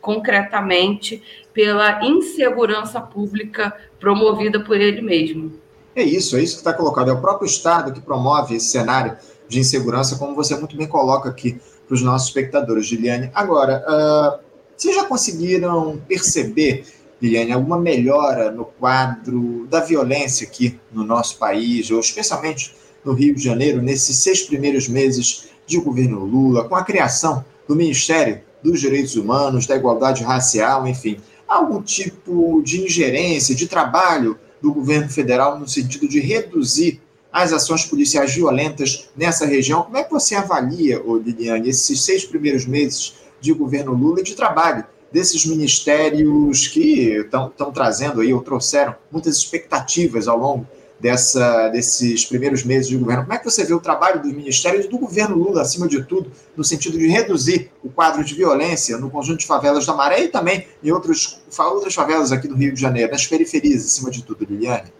concretamente 0.00 1.22
pela 1.54 2.04
insegurança 2.04 3.00
pública 3.00 3.74
promovida 3.98 4.60
por 4.60 4.78
ele 4.78 5.00
mesmo. 5.00 5.54
É 5.94 6.02
isso, 6.02 6.36
é 6.36 6.42
isso 6.42 6.54
que 6.54 6.60
está 6.60 6.74
colocado. 6.74 7.08
É 7.08 7.12
o 7.12 7.20
próprio 7.20 7.46
Estado 7.46 7.92
que 7.92 8.00
promove 8.00 8.56
esse 8.56 8.66
cenário 8.66 9.16
de 9.48 9.60
insegurança, 9.60 10.16
como 10.16 10.34
você 10.34 10.54
muito 10.56 10.76
bem 10.76 10.86
coloca 10.86 11.30
aqui 11.30 11.58
para 11.86 11.94
os 11.94 12.02
nossos 12.02 12.28
espectadores, 12.28 12.86
Juliane. 12.86 13.30
Agora, 13.32 13.82
uh, 13.88 14.44
vocês 14.76 14.94
já 14.94 15.04
conseguiram 15.04 15.98
perceber 16.06 16.84
Liliane, 17.20 17.52
alguma 17.52 17.78
melhora 17.78 18.50
no 18.50 18.64
quadro 18.64 19.66
da 19.70 19.80
violência 19.80 20.46
aqui 20.46 20.78
no 20.92 21.02
nosso 21.02 21.38
país, 21.38 21.90
ou 21.90 22.00
especialmente 22.00 22.74
no 23.04 23.12
Rio 23.12 23.34
de 23.34 23.42
Janeiro, 23.42 23.80
nesses 23.80 24.18
seis 24.18 24.42
primeiros 24.42 24.88
meses 24.88 25.48
de 25.66 25.78
governo 25.78 26.24
Lula, 26.24 26.68
com 26.68 26.76
a 26.76 26.84
criação 26.84 27.44
do 27.66 27.74
Ministério 27.74 28.40
dos 28.62 28.80
Direitos 28.80 29.16
Humanos, 29.16 29.66
da 29.66 29.76
Igualdade 29.76 30.22
Racial, 30.22 30.86
enfim, 30.86 31.18
algum 31.46 31.82
tipo 31.82 32.62
de 32.62 32.82
ingerência, 32.82 33.54
de 33.54 33.66
trabalho 33.66 34.38
do 34.60 34.72
governo 34.72 35.08
federal 35.08 35.58
no 35.58 35.68
sentido 35.68 36.08
de 36.08 36.20
reduzir 36.20 37.00
as 37.32 37.52
ações 37.52 37.84
policiais 37.84 38.34
violentas 38.34 39.10
nessa 39.16 39.44
região. 39.44 39.82
Como 39.82 39.96
é 39.96 40.04
que 40.04 40.10
você 40.10 40.34
avalia, 40.34 41.02
Liliane, 41.04 41.68
esses 41.68 42.02
seis 42.02 42.24
primeiros 42.24 42.64
meses 42.64 43.14
de 43.40 43.52
governo 43.52 43.92
Lula 43.92 44.20
e 44.20 44.24
de 44.24 44.34
trabalho 44.34 44.84
desses 45.12 45.44
ministérios 45.46 46.66
que 46.68 47.18
estão 47.18 47.72
trazendo 47.72 48.20
aí, 48.20 48.32
ou 48.32 48.40
trouxeram 48.40 48.94
muitas 49.10 49.36
expectativas 49.36 50.26
ao 50.26 50.38
longo 50.38 50.66
dessa, 50.98 51.68
desses 51.68 52.24
primeiros 52.24 52.64
meses 52.64 52.88
de 52.88 52.96
governo. 52.96 53.22
Como 53.22 53.34
é 53.34 53.38
que 53.38 53.44
você 53.44 53.64
vê 53.64 53.74
o 53.74 53.80
trabalho 53.80 54.22
dos 54.22 54.32
ministérios 54.32 54.86
e 54.86 54.88
do 54.88 54.98
governo 54.98 55.36
Lula, 55.36 55.62
acima 55.62 55.86
de 55.86 56.02
tudo, 56.04 56.30
no 56.56 56.64
sentido 56.64 56.98
de 56.98 57.06
reduzir 57.06 57.70
o 57.82 57.90
quadro 57.90 58.24
de 58.24 58.34
violência 58.34 58.96
no 58.96 59.10
conjunto 59.10 59.40
de 59.40 59.46
favelas 59.46 59.86
da 59.86 59.94
Maré 59.94 60.24
e 60.24 60.28
também 60.28 60.66
em 60.82 60.90
outros, 60.90 61.40
outras 61.58 61.94
favelas 61.94 62.32
aqui 62.32 62.48
do 62.48 62.56
Rio 62.56 62.72
de 62.72 62.80
Janeiro, 62.80 63.12
nas 63.12 63.26
periferias, 63.26 63.84
acima 63.84 64.10
de 64.10 64.24
tudo, 64.24 64.46
Liliane? 64.48 64.92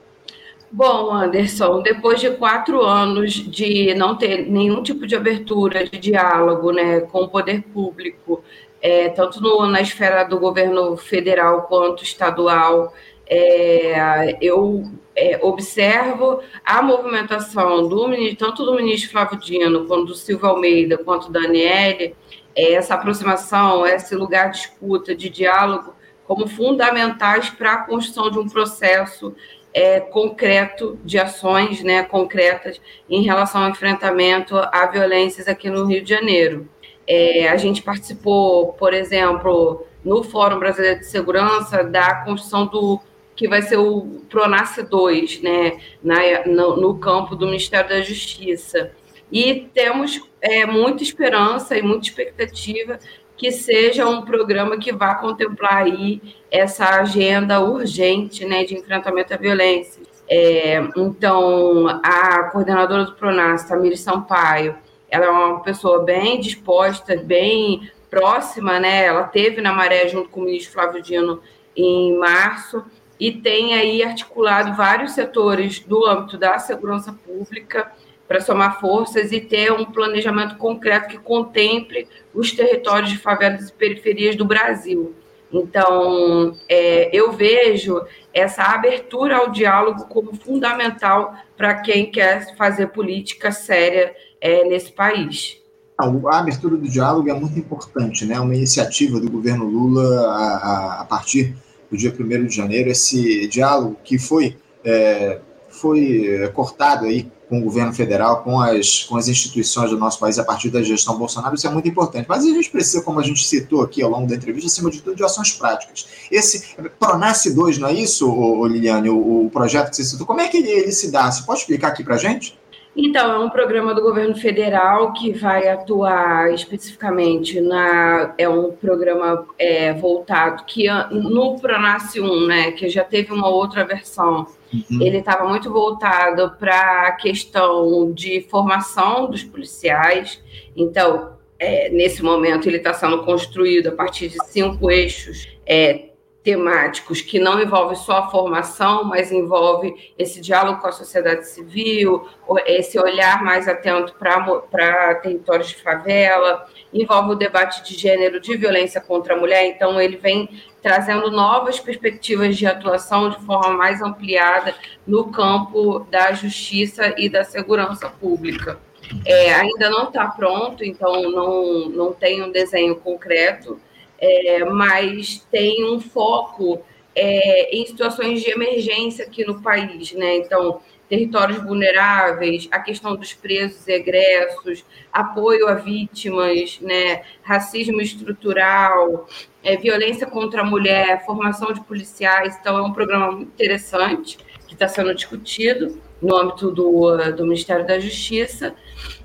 Bom, 0.70 1.12
Anderson, 1.12 1.80
depois 1.80 2.20
de 2.20 2.30
quatro 2.32 2.82
anos 2.82 3.32
de 3.32 3.94
não 3.94 4.16
ter 4.16 4.50
nenhum 4.50 4.82
tipo 4.82 5.06
de 5.06 5.14
abertura 5.14 5.86
de 5.86 5.98
diálogo 5.98 6.72
né, 6.72 7.00
com 7.00 7.20
o 7.20 7.28
poder 7.28 7.62
público, 7.62 8.42
é, 8.82 9.08
tanto 9.08 9.40
no, 9.40 9.66
na 9.66 9.80
esfera 9.80 10.24
do 10.24 10.38
governo 10.38 10.96
federal 10.96 11.62
quanto 11.62 12.02
estadual, 12.02 12.92
é, 13.28 14.37
eu 14.40 14.85
é, 15.14 15.38
observo 15.42 16.40
a 16.64 16.83
movimentação 16.83 17.88
do 17.88 18.06
tanto 18.37 18.64
do 18.64 18.75
ministro 18.75 19.11
Flávio 19.11 19.38
Dino, 19.38 19.87
quanto 19.87 20.06
do 20.06 20.14
Silvio 20.14 20.49
Almeida, 20.49 20.99
quanto 20.99 21.30
da 21.30 21.40
Daniele, 21.40 22.14
é, 22.54 22.75
essa 22.75 22.95
aproximação, 22.95 23.87
esse 23.87 24.14
lugar 24.14 24.50
de 24.50 24.59
escuta, 24.59 25.14
de 25.14 25.28
diálogo, 25.28 25.95
como 26.25 26.47
fundamentais 26.49 27.50
para 27.50 27.73
a 27.73 27.78
construção 27.78 28.30
de 28.30 28.38
um 28.38 28.49
processo 28.49 29.35
é, 29.73 30.00
concreto 30.00 30.99
de 31.04 31.18
ações 31.18 31.83
né, 31.83 32.02
concretas 32.02 32.80
em 33.09 33.23
relação 33.23 33.62
ao 33.62 33.71
enfrentamento 33.71 34.56
a 34.56 34.87
violências 34.87 35.47
aqui 35.49 35.68
no 35.68 35.85
Rio 35.85 36.02
de 36.02 36.11
Janeiro. 36.11 36.68
É, 37.06 37.49
a 37.49 37.56
gente 37.56 37.83
participou, 37.83 38.73
por 38.73 38.92
exemplo, 38.92 39.87
no 40.04 40.25
Fórum 40.25 40.59
Brasileiro 40.59 41.00
de 41.00 41.06
Segurança, 41.06 41.85
da 41.85 42.25
construção 42.25 42.66
do 42.66 43.00
que 43.36 43.46
vai 43.46 43.60
ser 43.60 43.76
o 43.76 44.22
Pronace 44.30 44.82
2, 44.82 45.42
né, 45.42 45.78
na, 46.02 46.46
no, 46.46 46.76
no, 46.76 46.98
campo 46.98 47.36
do 47.36 47.46
Ministério 47.46 47.90
da 47.90 48.00
Justiça. 48.00 48.90
E 49.30 49.68
temos 49.74 50.20
é, 50.40 50.64
muita 50.64 51.02
esperança 51.02 51.76
e 51.76 51.82
muita 51.82 52.06
expectativa 52.06 52.98
que 53.36 53.52
seja 53.52 54.08
um 54.08 54.22
programa 54.22 54.78
que 54.78 54.90
vá 54.90 55.14
contemplar 55.16 55.84
aí 55.84 56.22
essa 56.50 56.88
agenda 57.00 57.60
urgente 57.60 58.46
né, 58.46 58.64
de 58.64 58.74
enfrentamento 58.74 59.34
à 59.34 59.36
violência. 59.36 60.02
É, 60.28 60.78
então, 60.96 61.86
a 62.02 62.44
coordenadora 62.44 63.04
do 63.04 63.12
Pronas, 63.12 63.64
Tamiri 63.64 63.96
Sampaio, 63.96 64.76
ela 65.10 65.26
é 65.26 65.28
uma 65.28 65.60
pessoa 65.60 66.02
bem 66.02 66.40
disposta, 66.40 67.16
bem 67.16 67.90
próxima, 68.10 68.80
né? 68.80 69.04
Ela 69.04 69.24
teve 69.24 69.60
na 69.60 69.72
Maré 69.72 70.08
junto 70.08 70.30
com 70.30 70.40
o 70.40 70.44
ministro 70.44 70.72
Flávio 70.72 71.02
Dino 71.02 71.40
em 71.76 72.16
março 72.18 72.82
e 73.18 73.32
tem 73.32 73.75
aí 73.75 74.02
articulado 74.02 74.75
vários 74.75 75.12
setores 75.12 75.80
do 75.80 76.06
âmbito 76.06 76.37
da 76.37 76.58
segurança 76.58 77.12
pública 77.12 77.90
para 78.28 78.40
somar 78.40 78.80
forças 78.80 79.32
e 79.32 79.40
ter 79.40 79.73
um 79.73 79.85
planejamento 79.85 80.56
concreto 80.56 81.08
que 81.08 81.18
contemple 81.18 82.08
os 82.35 82.52
territórios 82.52 83.11
de 83.11 83.18
favelas 83.18 83.68
e 83.68 83.73
periferias 83.73 84.37
do 84.37 84.44
Brasil. 84.44 85.14
Então, 85.52 86.56
é, 86.68 87.08
eu 87.16 87.32
vejo 87.32 88.02
essa 88.35 88.64
abertura 88.64 89.37
ao 89.37 89.50
diálogo 89.50 90.06
como 90.06 90.35
fundamental 90.35 91.35
para 91.56 91.76
quem 91.76 92.11
quer 92.11 92.56
fazer 92.56 92.88
política 92.88 93.52
séria 93.52 94.14
é, 94.40 94.64
nesse 94.64 94.92
país. 94.92 95.62
A 95.99 96.38
abertura 96.38 96.76
do 96.76 96.87
diálogo 96.87 97.30
é 97.30 97.32
muito 97.32 97.58
importante, 97.58 98.26
né? 98.26 98.38
Uma 98.38 98.54
iniciativa 98.54 99.18
do 99.18 99.30
governo 99.30 99.64
Lula 99.64 100.26
a, 100.28 101.00
a 101.00 101.04
partir 101.06 101.56
do 101.90 101.96
dia 101.96 102.14
1 102.18 102.46
de 102.46 102.54
janeiro, 102.54 102.90
esse 102.90 103.46
diálogo 103.48 103.96
que 104.02 104.18
foi, 104.18 104.56
é, 104.84 105.40
foi 105.68 106.50
cortado 106.54 107.06
aí 107.06 107.30
com 107.48 107.60
o 107.60 107.62
governo 107.62 107.92
federal, 107.92 108.42
com 108.42 108.60
as, 108.60 109.04
com 109.04 109.16
as 109.16 109.28
instituições 109.28 109.90
do 109.90 109.96
nosso 109.96 110.18
país 110.18 110.38
a 110.38 110.44
partir 110.44 110.68
da 110.68 110.82
gestão 110.82 111.16
Bolsonaro, 111.16 111.54
isso 111.54 111.66
é 111.66 111.70
muito 111.70 111.88
importante. 111.88 112.26
Mas 112.28 112.44
a 112.44 112.48
gente 112.48 112.70
precisa, 112.70 113.02
como 113.02 113.20
a 113.20 113.22
gente 113.22 113.46
citou 113.46 113.82
aqui 113.82 114.02
ao 114.02 114.10
longo 114.10 114.26
da 114.26 114.34
entrevista, 114.34 114.66
acima 114.66 114.90
de 114.90 115.00
tudo, 115.00 115.16
de 115.16 115.24
ações 115.24 115.52
práticas. 115.52 116.06
Esse 116.30 116.76
Pronace 116.98 117.54
2, 117.54 117.78
não 117.78 117.88
é 117.88 117.94
isso, 117.94 118.66
Liliane, 118.66 119.10
o, 119.10 119.46
o 119.46 119.50
projeto 119.50 119.90
que 119.90 119.96
você 119.96 120.04
citou? 120.04 120.26
Como 120.26 120.40
é 120.40 120.48
que 120.48 120.56
ele, 120.56 120.70
ele 120.70 120.92
se 120.92 121.10
dá? 121.10 121.30
Você 121.30 121.42
pode 121.44 121.60
explicar 121.60 121.88
aqui 121.88 122.02
para 122.02 122.16
a 122.16 122.18
gente? 122.18 122.58
Então, 122.96 123.30
é 123.30 123.38
um 123.38 123.50
programa 123.50 123.94
do 123.94 124.00
governo 124.00 124.34
federal 124.34 125.12
que 125.12 125.30
vai 125.30 125.68
atuar 125.68 126.54
especificamente 126.54 127.60
na. 127.60 128.34
É 128.38 128.48
um 128.48 128.72
programa 128.72 129.46
é, 129.58 129.92
voltado 129.92 130.64
que 130.64 130.86
no 131.10 131.60
Pronace 131.60 132.18
1, 132.18 132.46
né, 132.46 132.72
que 132.72 132.88
já 132.88 133.04
teve 133.04 133.34
uma 133.34 133.48
outra 133.48 133.84
versão, 133.84 134.46
uhum. 134.72 135.02
ele 135.02 135.18
estava 135.18 135.46
muito 135.46 135.70
voltado 135.70 136.52
para 136.58 137.08
a 137.08 137.12
questão 137.12 138.10
de 138.12 138.40
formação 138.48 139.28
dos 139.28 139.44
policiais. 139.44 140.42
Então, 140.74 141.36
é, 141.58 141.90
nesse 141.90 142.22
momento, 142.22 142.66
ele 142.66 142.78
está 142.78 142.94
sendo 142.94 143.24
construído 143.24 143.88
a 143.88 143.92
partir 143.92 144.28
de 144.28 144.42
cinco 144.46 144.90
eixos. 144.90 145.46
É, 145.66 146.12
temáticos 146.46 147.20
que 147.20 147.40
não 147.40 147.60
envolve 147.60 147.96
só 147.96 148.18
a 148.18 148.30
formação, 148.30 149.02
mas 149.02 149.32
envolve 149.32 150.12
esse 150.16 150.40
diálogo 150.40 150.80
com 150.80 150.86
a 150.86 150.92
sociedade 150.92 151.48
civil, 151.48 152.28
esse 152.64 152.96
olhar 153.00 153.42
mais 153.42 153.66
atento 153.66 154.14
para 154.14 155.16
territórios 155.16 155.70
de 155.70 155.82
favela, 155.82 156.64
envolve 156.94 157.32
o 157.32 157.34
debate 157.34 157.82
de 157.82 158.00
gênero, 158.00 158.38
de 158.40 158.56
violência 158.56 159.00
contra 159.00 159.34
a 159.34 159.36
mulher, 159.36 159.66
então 159.66 160.00
ele 160.00 160.18
vem 160.18 160.48
trazendo 160.80 161.32
novas 161.32 161.80
perspectivas 161.80 162.56
de 162.56 162.64
atuação 162.64 163.28
de 163.28 163.44
forma 163.44 163.72
mais 163.72 164.00
ampliada 164.00 164.72
no 165.04 165.32
campo 165.32 166.06
da 166.08 166.30
justiça 166.32 167.12
e 167.18 167.28
da 167.28 167.42
segurança 167.42 168.08
pública. 168.08 168.78
É, 169.24 169.52
ainda 169.52 169.90
não 169.90 170.04
está 170.04 170.28
pronto, 170.28 170.84
então 170.84 171.28
não, 171.28 171.88
não 171.88 172.12
tem 172.12 172.40
um 172.40 172.52
desenho 172.52 172.94
concreto, 172.94 173.80
é, 174.18 174.64
mas 174.64 175.46
tem 175.50 175.85
um 175.85 176.00
foco 176.00 176.82
é, 177.14 177.75
em 177.76 177.87
situações 177.87 178.42
de 178.42 178.50
emergência 178.50 179.25
aqui 179.25 179.44
no 179.44 179.62
país, 179.62 180.12
né? 180.12 180.37
Então, 180.37 180.80
territórios 181.08 181.62
vulneráveis, 181.62 182.68
a 182.70 182.80
questão 182.80 183.16
dos 183.16 183.32
presos 183.32 183.87
e 183.87 183.92
egressos, 183.92 184.85
apoio 185.12 185.68
a 185.68 185.75
vítimas, 185.75 186.78
né? 186.80 187.23
racismo 187.42 188.00
estrutural, 188.00 189.26
é, 189.62 189.76
violência 189.76 190.26
contra 190.26 190.62
a 190.62 190.64
mulher, 190.64 191.25
formação 191.25 191.73
de 191.73 191.80
policiais. 191.82 192.56
Então, 192.61 192.76
é 192.76 192.82
um 192.82 192.92
programa 192.92 193.32
muito 193.32 193.52
interessante 193.52 194.38
que 194.66 194.75
está 194.75 194.88
sendo 194.88 195.14
discutido 195.14 196.00
no 196.20 196.37
âmbito 196.37 196.70
do, 196.70 197.16
do 197.32 197.44
Ministério 197.44 197.87
da 197.87 197.99
Justiça. 197.99 198.75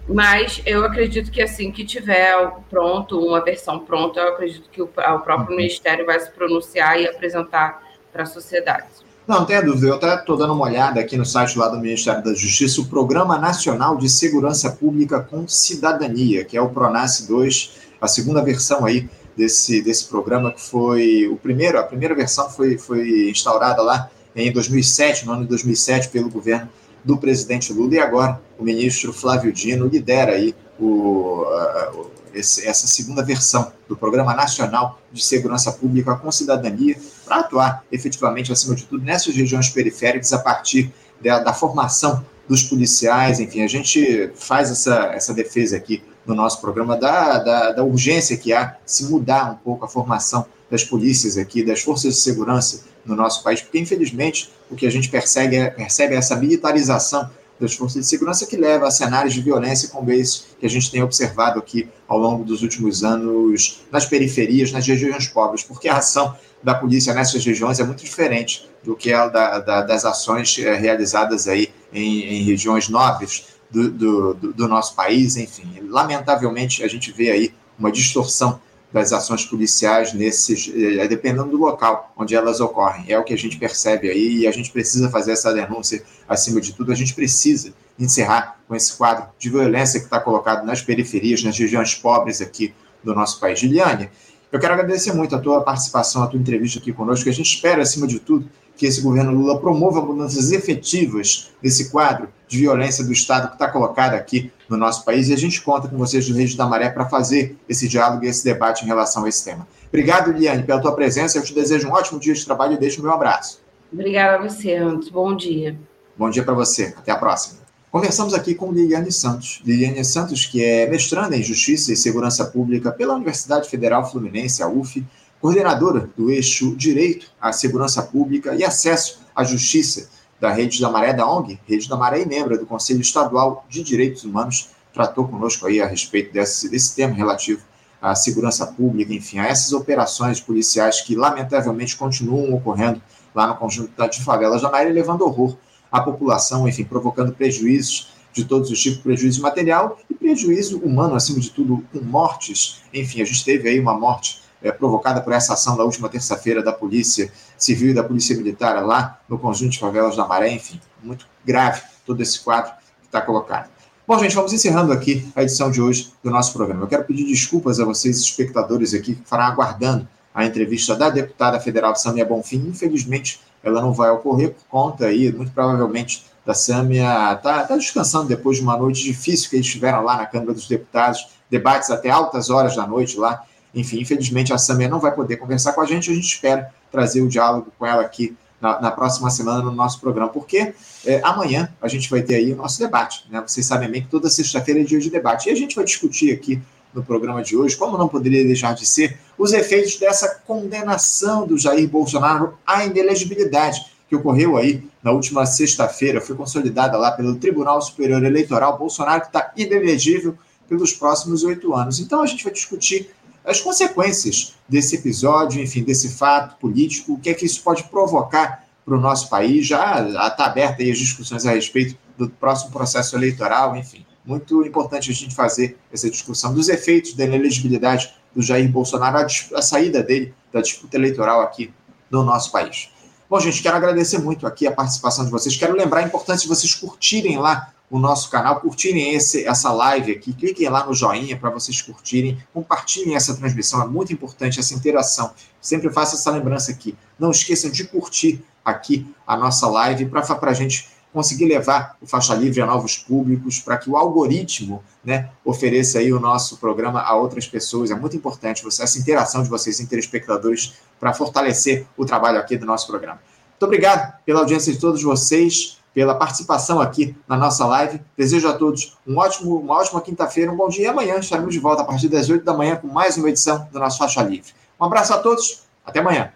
Mas 0.07 0.61
eu 0.65 0.83
acredito 0.83 1.31
que 1.31 1.41
assim 1.41 1.71
que 1.71 1.85
tiver 1.85 2.33
pronto, 2.69 3.19
uma 3.19 3.43
versão 3.43 3.79
pronta, 3.79 4.19
eu 4.19 4.29
acredito 4.29 4.69
que 4.69 4.81
o, 4.81 4.85
o 4.85 5.19
próprio. 5.19 5.55
Ministério 5.55 6.05
vai 6.05 6.19
se 6.19 6.29
pronunciar 6.31 6.99
e 6.99 7.07
apresentar 7.07 7.83
para 8.11 8.23
a 8.23 8.25
sociedade. 8.25 8.87
Não, 9.27 9.39
não 9.39 9.45
tenha 9.45 9.61
dúvida. 9.61 9.87
Eu 9.87 10.15
estou 10.15 10.35
dando 10.35 10.53
uma 10.53 10.65
olhada 10.65 10.99
aqui 10.99 11.15
no 11.15 11.25
site 11.25 11.57
lá 11.57 11.67
do 11.67 11.79
Ministério 11.79 12.23
da 12.23 12.33
Justiça, 12.33 12.81
o 12.81 12.85
Programa 12.85 13.37
Nacional 13.37 13.95
de 13.97 14.09
Segurança 14.09 14.71
Pública 14.71 15.21
com 15.21 15.47
Cidadania, 15.47 16.43
que 16.43 16.57
é 16.57 16.61
o 16.61 16.69
PRONASSE 16.69 17.27
2, 17.27 17.71
a 18.01 18.07
segunda 18.07 18.41
versão 18.41 18.85
aí 18.85 19.07
desse, 19.35 19.81
desse 19.81 20.05
programa, 20.05 20.51
que 20.51 20.61
foi 20.61 21.27
o 21.27 21.37
primeiro, 21.37 21.79
a 21.79 21.83
primeira 21.83 22.15
versão 22.15 22.49
foi, 22.49 22.77
foi 22.77 23.29
instaurada 23.29 23.81
lá 23.81 24.09
em 24.35 24.51
2007, 24.51 25.25
no 25.25 25.33
ano 25.33 25.43
de 25.43 25.49
2007, 25.49 26.09
pelo 26.09 26.29
governo 26.29 26.67
do 27.03 27.17
presidente 27.17 27.73
Lula, 27.73 27.95
e 27.95 27.99
agora 27.99 28.41
o 28.57 28.63
ministro 28.63 29.11
Flávio 29.11 29.51
Dino 29.51 29.87
lidera 29.87 30.33
aí 30.33 30.55
o, 30.79 31.43
uh, 31.43 32.11
essa 32.33 32.87
segunda 32.87 33.23
versão 33.23 33.71
do 33.87 33.95
Programa 33.95 34.33
Nacional 34.33 34.99
de 35.11 35.23
Segurança 35.23 35.71
Pública 35.71 36.15
com 36.15 36.31
Cidadania, 36.31 36.95
para 37.25 37.37
atuar 37.39 37.83
efetivamente, 37.91 38.51
acima 38.51 38.75
de 38.75 38.85
tudo, 38.85 39.03
nessas 39.03 39.35
regiões 39.35 39.69
periféricas, 39.69 40.31
a 40.31 40.39
partir 40.39 40.91
da, 41.21 41.39
da 41.39 41.53
formação 41.53 42.25
dos 42.47 42.63
policiais, 42.63 43.39
enfim, 43.39 43.61
a 43.61 43.67
gente 43.67 44.31
faz 44.35 44.71
essa, 44.71 45.11
essa 45.13 45.33
defesa 45.33 45.77
aqui 45.77 46.03
no 46.25 46.35
nosso 46.35 46.59
programa 46.59 46.97
da, 46.97 47.39
da, 47.39 47.71
da 47.71 47.83
urgência 47.83 48.37
que 48.37 48.53
há 48.53 48.75
se 48.85 49.05
mudar 49.05 49.51
um 49.51 49.55
pouco 49.55 49.85
a 49.85 49.87
formação 49.87 50.45
das 50.69 50.83
polícias 50.83 51.37
aqui, 51.37 51.63
das 51.63 51.81
forças 51.81 52.15
de 52.15 52.21
segurança 52.21 52.83
no 53.05 53.15
nosso 53.15 53.43
país, 53.43 53.61
porque 53.61 53.79
infelizmente 53.79 54.51
o 54.69 54.75
que 54.75 54.85
a 54.85 54.91
gente 54.91 55.09
percebe 55.09 55.55
é, 55.55 55.69
percebe 55.69 56.15
é 56.15 56.17
essa 56.17 56.35
militarização 56.35 57.29
das 57.59 57.75
forças 57.75 58.01
de 58.01 58.07
segurança 58.07 58.45
que 58.47 58.57
leva 58.57 58.87
a 58.87 58.91
cenários 58.91 59.33
de 59.33 59.41
violência 59.41 59.89
como 59.89 60.11
esse 60.11 60.43
que 60.59 60.65
a 60.65 60.69
gente 60.69 60.89
tem 60.89 61.03
observado 61.03 61.59
aqui 61.59 61.87
ao 62.07 62.17
longo 62.17 62.43
dos 62.43 62.63
últimos 62.63 63.03
anos 63.03 63.81
nas 63.91 64.05
periferias, 64.05 64.71
nas 64.71 64.85
regiões 64.85 65.27
pobres, 65.27 65.63
porque 65.63 65.87
a 65.87 65.97
ação 65.97 66.35
da 66.63 66.73
polícia 66.73 67.13
nessas 67.13 67.43
regiões 67.45 67.79
é 67.79 67.83
muito 67.83 68.03
diferente 68.03 68.67
do 68.83 68.95
que 68.95 69.13
a 69.13 69.27
da, 69.27 69.59
da, 69.59 69.81
das 69.81 70.05
ações 70.05 70.57
eh, 70.57 70.75
realizadas 70.75 71.47
aí 71.47 71.71
em, 71.93 72.23
em 72.23 72.43
regiões 72.43 72.89
nobres 72.89 73.45
do, 73.69 73.89
do, 73.89 74.33
do 74.33 74.67
nosso 74.67 74.95
país, 74.95 75.37
enfim. 75.37 75.67
Lamentavelmente, 75.87 76.83
a 76.83 76.87
gente 76.87 77.11
vê 77.11 77.31
aí 77.31 77.53
uma 77.77 77.91
distorção 77.91 78.59
das 78.91 79.13
ações 79.13 79.45
policiais 79.45 80.13
nesses, 80.13 80.71
eh, 80.73 81.07
dependendo 81.07 81.49
do 81.49 81.57
local 81.57 82.13
onde 82.17 82.35
elas 82.35 82.59
ocorrem. 82.59 83.05
É 83.07 83.17
o 83.17 83.23
que 83.23 83.33
a 83.33 83.37
gente 83.37 83.57
percebe 83.57 84.09
aí 84.09 84.39
e 84.39 84.47
a 84.47 84.51
gente 84.51 84.71
precisa 84.71 85.09
fazer 85.09 85.31
essa 85.31 85.53
denúncia. 85.53 86.03
Acima 86.27 86.59
de 86.59 86.73
tudo, 86.73 86.91
a 86.91 86.95
gente 86.95 87.13
precisa 87.13 87.73
encerrar 87.97 88.59
com 88.67 88.75
esse 88.75 88.93
quadro 88.93 89.27
de 89.37 89.49
violência 89.49 89.99
que 89.99 90.05
está 90.05 90.19
colocado 90.19 90.65
nas 90.65 90.81
periferias, 90.81 91.43
nas 91.43 91.57
regiões 91.57 91.95
pobres 91.95 92.41
aqui 92.41 92.73
do 93.03 93.15
nosso 93.15 93.39
país. 93.39 93.59
Giliane, 93.59 94.09
eu 94.51 94.59
quero 94.59 94.73
agradecer 94.73 95.13
muito 95.13 95.35
a 95.35 95.39
tua 95.39 95.61
participação, 95.61 96.23
a 96.23 96.27
tua 96.27 96.39
entrevista 96.39 96.79
aqui 96.79 96.91
conosco. 96.91 97.29
A 97.29 97.31
gente 97.31 97.53
espera, 97.53 97.81
acima 97.81 98.05
de 98.05 98.19
tudo, 98.19 98.49
que 98.75 98.85
esse 98.85 99.01
governo 99.01 99.31
Lula 99.31 99.59
promova 99.59 100.01
mudanças 100.01 100.51
efetivas 100.51 101.51
nesse 101.61 101.89
quadro 101.89 102.27
de 102.47 102.57
violência 102.57 103.03
do 103.03 103.11
Estado 103.11 103.47
que 103.47 103.53
está 103.53 103.67
colocado 103.69 104.15
aqui 104.15 104.51
no 104.67 104.75
nosso 104.75 105.05
país 105.05 105.29
e 105.29 105.33
a 105.33 105.37
gente 105.37 105.61
conta 105.61 105.87
com 105.87 105.97
vocês 105.97 106.27
do 106.27 106.35
Rede 106.35 106.57
da 106.57 106.65
Maré 106.65 106.89
para 106.89 107.05
fazer 107.05 107.55
esse 107.69 107.87
diálogo 107.87 108.25
e 108.25 108.27
esse 108.27 108.43
debate 108.43 108.83
em 108.83 108.87
relação 108.87 109.23
a 109.23 109.29
esse 109.29 109.45
tema. 109.45 109.67
Obrigado, 109.87 110.31
Liane, 110.31 110.63
pela 110.63 110.81
tua 110.81 110.95
presença. 110.95 111.37
Eu 111.37 111.43
te 111.43 111.53
desejo 111.53 111.87
um 111.87 111.91
ótimo 111.91 112.19
dia 112.19 112.33
de 112.33 112.43
trabalho 112.43 112.73
e 112.73 112.77
deixo 112.77 113.01
o 113.01 113.03
meu 113.03 113.13
abraço. 113.13 113.61
Obrigada 113.93 114.37
a 114.37 114.49
você, 114.49 114.75
Antes. 114.75 115.09
Bom 115.09 115.35
dia. 115.35 115.77
Bom 116.17 116.29
dia 116.29 116.43
para 116.43 116.53
você. 116.53 116.93
Até 116.97 117.11
a 117.11 117.17
próxima. 117.17 117.60
Conversamos 117.91 118.33
aqui 118.33 118.55
com 118.55 118.71
Liliane 118.71 119.11
Santos. 119.11 119.61
Liliane 119.65 120.05
Santos, 120.05 120.45
que 120.45 120.63
é 120.63 120.89
mestranda 120.89 121.35
em 121.35 121.43
Justiça 121.43 121.91
e 121.91 121.97
Segurança 121.97 122.45
Pública 122.45 122.89
pela 122.89 123.13
Universidade 123.15 123.69
Federal 123.69 124.09
Fluminense, 124.09 124.63
a 124.63 124.67
UF, 124.69 125.05
coordenadora 125.41 126.09
do 126.15 126.31
eixo 126.31 126.73
Direito 126.77 127.27
à 127.41 127.51
Segurança 127.51 128.01
Pública 128.01 128.55
e 128.55 128.63
Acesso 128.63 129.19
à 129.35 129.43
Justiça 129.43 130.09
da 130.39 130.53
Rede 130.53 130.79
da 130.79 130.89
Maré 130.89 131.11
da 131.11 131.29
ONG, 131.29 131.59
Rede 131.67 131.89
da 131.89 131.97
Maré 131.97 132.21
e 132.21 132.25
membro 132.25 132.57
do 132.57 132.65
Conselho 132.65 133.01
Estadual 133.01 133.65
de 133.67 133.83
Direitos 133.83 134.23
Humanos, 134.23 134.69
tratou 134.93 135.27
conosco 135.27 135.67
aí 135.67 135.81
a 135.81 135.85
respeito 135.85 136.31
desse, 136.31 136.69
desse 136.69 136.95
tema 136.95 137.13
relativo 137.13 137.61
à 138.01 138.15
segurança 138.15 138.65
pública, 138.67 139.13
enfim, 139.13 139.39
a 139.39 139.47
essas 139.47 139.73
operações 139.73 140.39
policiais 140.39 141.01
que 141.01 141.13
lamentavelmente 141.13 141.97
continuam 141.97 142.53
ocorrendo 142.53 143.01
lá 143.35 143.47
no 143.47 143.57
conjunto 143.57 143.91
de 144.07 144.23
favelas 144.23 144.61
da 144.61 144.71
Maré, 144.71 144.89
levando 144.89 145.23
horror 145.23 145.57
à 145.91 145.99
população, 145.99 146.67
enfim, 146.67 146.83
provocando 146.83 147.33
prejuízos 147.33 148.11
de 148.33 148.45
todos 148.45 148.71
os 148.71 148.81
tipos, 148.81 149.01
prejuízo 149.01 149.41
material 149.41 149.99
e 150.09 150.13
prejuízo 150.13 150.79
humano, 150.79 151.15
acima 151.15 151.39
de 151.39 151.49
tudo, 151.49 151.83
com 151.91 151.99
mortes. 151.99 152.81
Enfim, 152.93 153.21
a 153.21 153.25
gente 153.25 153.43
teve 153.43 153.67
aí 153.67 153.79
uma 153.79 153.93
morte 153.93 154.41
é, 154.61 154.71
provocada 154.71 155.21
por 155.21 155.33
essa 155.33 155.53
ação 155.53 155.75
da 155.75 155.83
última 155.83 156.07
terça-feira 156.07 156.63
da 156.63 156.71
Polícia 156.71 157.31
Civil 157.57 157.91
e 157.91 157.93
da 157.93 158.03
Polícia 158.03 158.35
Militar 158.35 158.85
lá 158.85 159.19
no 159.27 159.37
conjunto 159.37 159.71
de 159.71 159.79
favelas 159.79 160.15
da 160.15 160.25
Maré, 160.25 160.53
enfim, 160.53 160.79
muito 161.03 161.27
grave 161.45 161.81
todo 162.05 162.21
esse 162.21 162.39
quadro 162.39 162.71
que 163.01 163.07
está 163.07 163.21
colocado. 163.21 163.69
Bom, 164.07 164.17
gente, 164.19 164.35
vamos 164.35 164.51
encerrando 164.51 164.91
aqui 164.91 165.31
a 165.35 165.43
edição 165.43 165.71
de 165.71 165.81
hoje 165.81 166.11
do 166.23 166.29
nosso 166.29 166.53
programa. 166.53 166.83
Eu 166.83 166.87
quero 166.87 167.03
pedir 167.05 167.25
desculpas 167.25 167.79
a 167.79 167.85
vocês, 167.85 168.17
espectadores 168.17 168.93
aqui, 168.93 169.15
que 169.15 169.27
farão 169.27 169.45
aguardando 169.45 170.07
a 170.33 170.45
entrevista 170.45 170.95
da 170.95 171.09
deputada 171.09 171.59
federal 171.59 171.95
Samia 171.95 172.25
Bonfim. 172.25 172.67
Infelizmente, 172.67 173.39
ela 173.63 173.81
não 173.81 173.93
vai 173.93 174.09
ocorrer 174.09 174.53
por 174.53 174.63
conta 174.69 175.05
aí, 175.05 175.31
muito 175.31 175.51
provavelmente, 175.51 176.25
da 176.45 176.53
Samia 176.53 177.33
está 177.33 177.63
tá 177.63 177.75
descansando 177.75 178.27
depois 178.27 178.57
de 178.57 178.63
uma 178.63 178.75
noite 178.77 179.03
difícil 179.03 179.49
que 179.49 179.55
eles 179.55 179.67
tiveram 179.67 180.03
lá 180.03 180.17
na 180.17 180.25
Câmara 180.25 180.53
dos 180.53 180.67
Deputados, 180.67 181.27
debates 181.49 181.89
até 181.91 182.09
altas 182.09 182.49
horas 182.49 182.75
da 182.75 182.87
noite 182.87 183.17
lá, 183.17 183.43
enfim, 183.73 184.01
infelizmente 184.01 184.51
a 184.51 184.57
Samia 184.57 184.89
não 184.89 184.99
vai 184.99 185.11
poder 185.13 185.37
conversar 185.37 185.73
com 185.73 185.81
a 185.81 185.85
gente, 185.85 186.09
a 186.09 186.13
gente 186.13 186.25
espera 186.25 186.73
trazer 186.91 187.21
o 187.21 187.29
diálogo 187.29 187.71
com 187.77 187.85
ela 187.85 188.01
aqui 188.01 188.35
na, 188.59 188.79
na 188.79 188.91
próxima 188.91 189.29
semana 189.29 189.61
no 189.61 189.71
nosso 189.71 189.99
programa, 189.99 190.29
porque 190.29 190.73
é, 191.05 191.21
amanhã 191.23 191.71
a 191.81 191.87
gente 191.87 192.09
vai 192.09 192.21
ter 192.21 192.35
aí 192.35 192.53
o 192.53 192.55
nosso 192.55 192.79
debate, 192.79 193.25
né? 193.29 193.43
Vocês 193.45 193.65
sabem 193.65 193.89
bem 193.89 194.03
que 194.03 194.07
toda 194.07 194.29
sexta-feira 194.29 194.81
é 194.81 194.83
dia 194.83 194.99
de 194.99 195.09
debate, 195.09 195.49
e 195.49 195.51
a 195.51 195.55
gente 195.55 195.75
vai 195.75 195.83
discutir 195.83 196.31
aqui 196.31 196.61
no 196.93 197.03
programa 197.03 197.41
de 197.41 197.55
hoje, 197.55 197.75
como 197.75 197.97
não 197.97 198.07
poderia 198.07 198.43
deixar 198.43 198.73
de 198.73 198.85
ser, 198.85 199.17
os 199.37 199.53
efeitos 199.53 199.97
dessa 199.97 200.41
condenação 200.45 201.47
do 201.47 201.57
Jair 201.57 201.87
Bolsonaro 201.87 202.57
à 202.65 202.85
inelegibilidade, 202.85 203.85
que 204.07 204.15
ocorreu 204.15 204.57
aí 204.57 204.83
na 205.01 205.11
última 205.11 205.45
sexta-feira, 205.45 206.19
foi 206.19 206.35
consolidada 206.35 206.97
lá 206.97 207.11
pelo 207.11 207.35
Tribunal 207.35 207.81
Superior 207.81 208.23
Eleitoral, 208.23 208.77
Bolsonaro 208.77 209.21
que 209.21 209.27
está 209.27 209.51
inelegível 209.55 210.37
pelos 210.67 210.93
próximos 210.93 211.43
oito 211.43 211.73
anos. 211.73 211.99
Então 211.99 212.21
a 212.21 212.25
gente 212.25 212.43
vai 212.43 212.53
discutir 212.53 213.09
as 213.43 213.59
consequências 213.59 214.53
desse 214.67 214.95
episódio, 214.95 215.61
enfim, 215.61 215.83
desse 215.83 216.09
fato 216.09 216.59
político, 216.59 217.13
o 217.13 217.19
que 217.19 217.29
é 217.29 217.33
que 217.33 217.45
isso 217.45 217.61
pode 217.63 217.83
provocar 217.85 218.65
para 218.85 218.95
o 218.95 218.99
nosso 218.99 219.29
país. 219.29 219.65
Já 219.65 220.07
está 220.27 220.45
aberta 220.45 220.83
aí 220.83 220.91
as 220.91 220.97
discussões 220.97 221.45
a 221.45 221.51
respeito 221.51 221.97
do 222.17 222.29
próximo 222.29 222.71
processo 222.71 223.15
eleitoral, 223.15 223.75
enfim. 223.75 224.05
Muito 224.25 224.65
importante 224.65 225.09
a 225.09 225.13
gente 225.13 225.33
fazer 225.33 225.77
essa 225.91 226.09
discussão 226.09 226.53
dos 226.53 226.69
efeitos 226.69 227.13
da 227.13 227.25
inelegibilidade 227.25 228.13
do 228.35 228.41
Jair 228.41 228.69
Bolsonaro, 228.69 229.17
a, 229.17 229.27
a 229.57 229.61
saída 229.61 230.03
dele 230.03 230.33
da 230.51 230.61
disputa 230.61 230.95
eleitoral 230.95 231.41
aqui 231.41 231.73
no 232.09 232.23
nosso 232.23 232.51
país. 232.51 232.89
Bom, 233.29 233.39
gente, 233.39 233.63
quero 233.63 233.77
agradecer 233.77 234.17
muito 234.17 234.45
aqui 234.45 234.67
a 234.67 234.71
participação 234.71 235.23
de 235.23 235.31
vocês. 235.31 235.55
Quero 235.55 235.73
lembrar 235.73 236.01
a 236.01 236.03
importância 236.03 236.43
de 236.43 236.49
vocês 236.49 236.75
curtirem 236.75 237.37
lá 237.37 237.73
o 237.89 237.99
nosso 237.99 238.29
canal, 238.29 238.61
curtirem 238.61 239.13
esse, 239.13 239.45
essa 239.45 239.71
live 239.71 240.13
aqui, 240.13 240.33
cliquem 240.33 240.69
lá 240.69 240.85
no 240.85 240.93
joinha 240.93 241.37
para 241.37 241.49
vocês 241.49 241.81
curtirem, 241.81 242.41
compartilhem 242.53 243.15
essa 243.15 243.35
transmissão, 243.35 243.81
é 243.81 243.87
muito 243.87 244.13
importante 244.13 244.59
essa 244.61 244.73
interação. 244.73 245.33
Sempre 245.59 245.89
faço 245.91 246.15
essa 246.15 246.31
lembrança 246.31 246.71
aqui. 246.71 246.97
Não 247.19 247.31
esqueçam 247.31 247.69
de 247.69 247.83
curtir 247.83 248.41
aqui 248.63 249.05
a 249.27 249.35
nossa 249.35 249.67
live 249.67 250.05
para 250.05 250.21
a 250.41 250.53
gente 250.53 250.87
conseguir 251.13 251.45
levar 251.45 251.97
o 252.01 252.07
Faixa 252.07 252.33
Livre 252.33 252.61
a 252.61 252.65
novos 252.65 252.97
públicos, 252.97 253.59
para 253.59 253.77
que 253.77 253.89
o 253.89 253.97
algoritmo 253.97 254.83
né, 255.03 255.29
ofereça 255.43 255.99
aí 255.99 256.11
o 256.13 256.19
nosso 256.19 256.57
programa 256.57 257.01
a 257.01 257.15
outras 257.15 257.47
pessoas. 257.47 257.91
É 257.91 257.95
muito 257.95 258.15
importante 258.15 258.63
você, 258.63 258.83
essa 258.83 258.97
interação 258.97 259.43
de 259.43 259.49
vocês, 259.49 259.77
telespectadores, 259.87 260.73
para 260.99 261.13
fortalecer 261.13 261.85
o 261.97 262.05
trabalho 262.05 262.39
aqui 262.39 262.57
do 262.57 262.65
nosso 262.65 262.87
programa. 262.87 263.19
Muito 263.51 263.63
obrigado 263.63 264.13
pela 264.25 264.39
audiência 264.39 264.71
de 264.73 264.79
todos 264.79 265.03
vocês, 265.03 265.77
pela 265.93 266.15
participação 266.15 266.79
aqui 266.79 267.15
na 267.27 267.37
nossa 267.37 267.65
live. 267.65 268.01
Desejo 268.17 268.47
a 268.47 268.53
todos 268.53 268.97
um 269.05 269.17
ótimo, 269.17 269.57
uma 269.57 269.75
ótima 269.75 270.01
quinta-feira, 270.01 270.51
um 270.51 270.55
bom 270.55 270.69
dia 270.69 270.85
e 270.85 270.87
amanhã 270.87 271.17
estaremos 271.17 271.53
de 271.53 271.59
volta 271.59 271.81
a 271.81 271.85
partir 271.85 272.07
das 272.07 272.29
8 272.29 272.43
da 272.43 272.53
manhã 272.53 272.75
com 272.75 272.87
mais 272.87 273.17
uma 273.17 273.29
edição 273.29 273.67
do 273.71 273.79
nosso 273.79 273.97
Faixa 273.97 274.21
Livre. 274.23 274.51
Um 274.79 274.85
abraço 274.85 275.13
a 275.13 275.17
todos, 275.19 275.63
até 275.85 275.99
amanhã. 275.99 276.31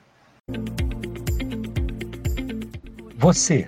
Você, 3.17 3.67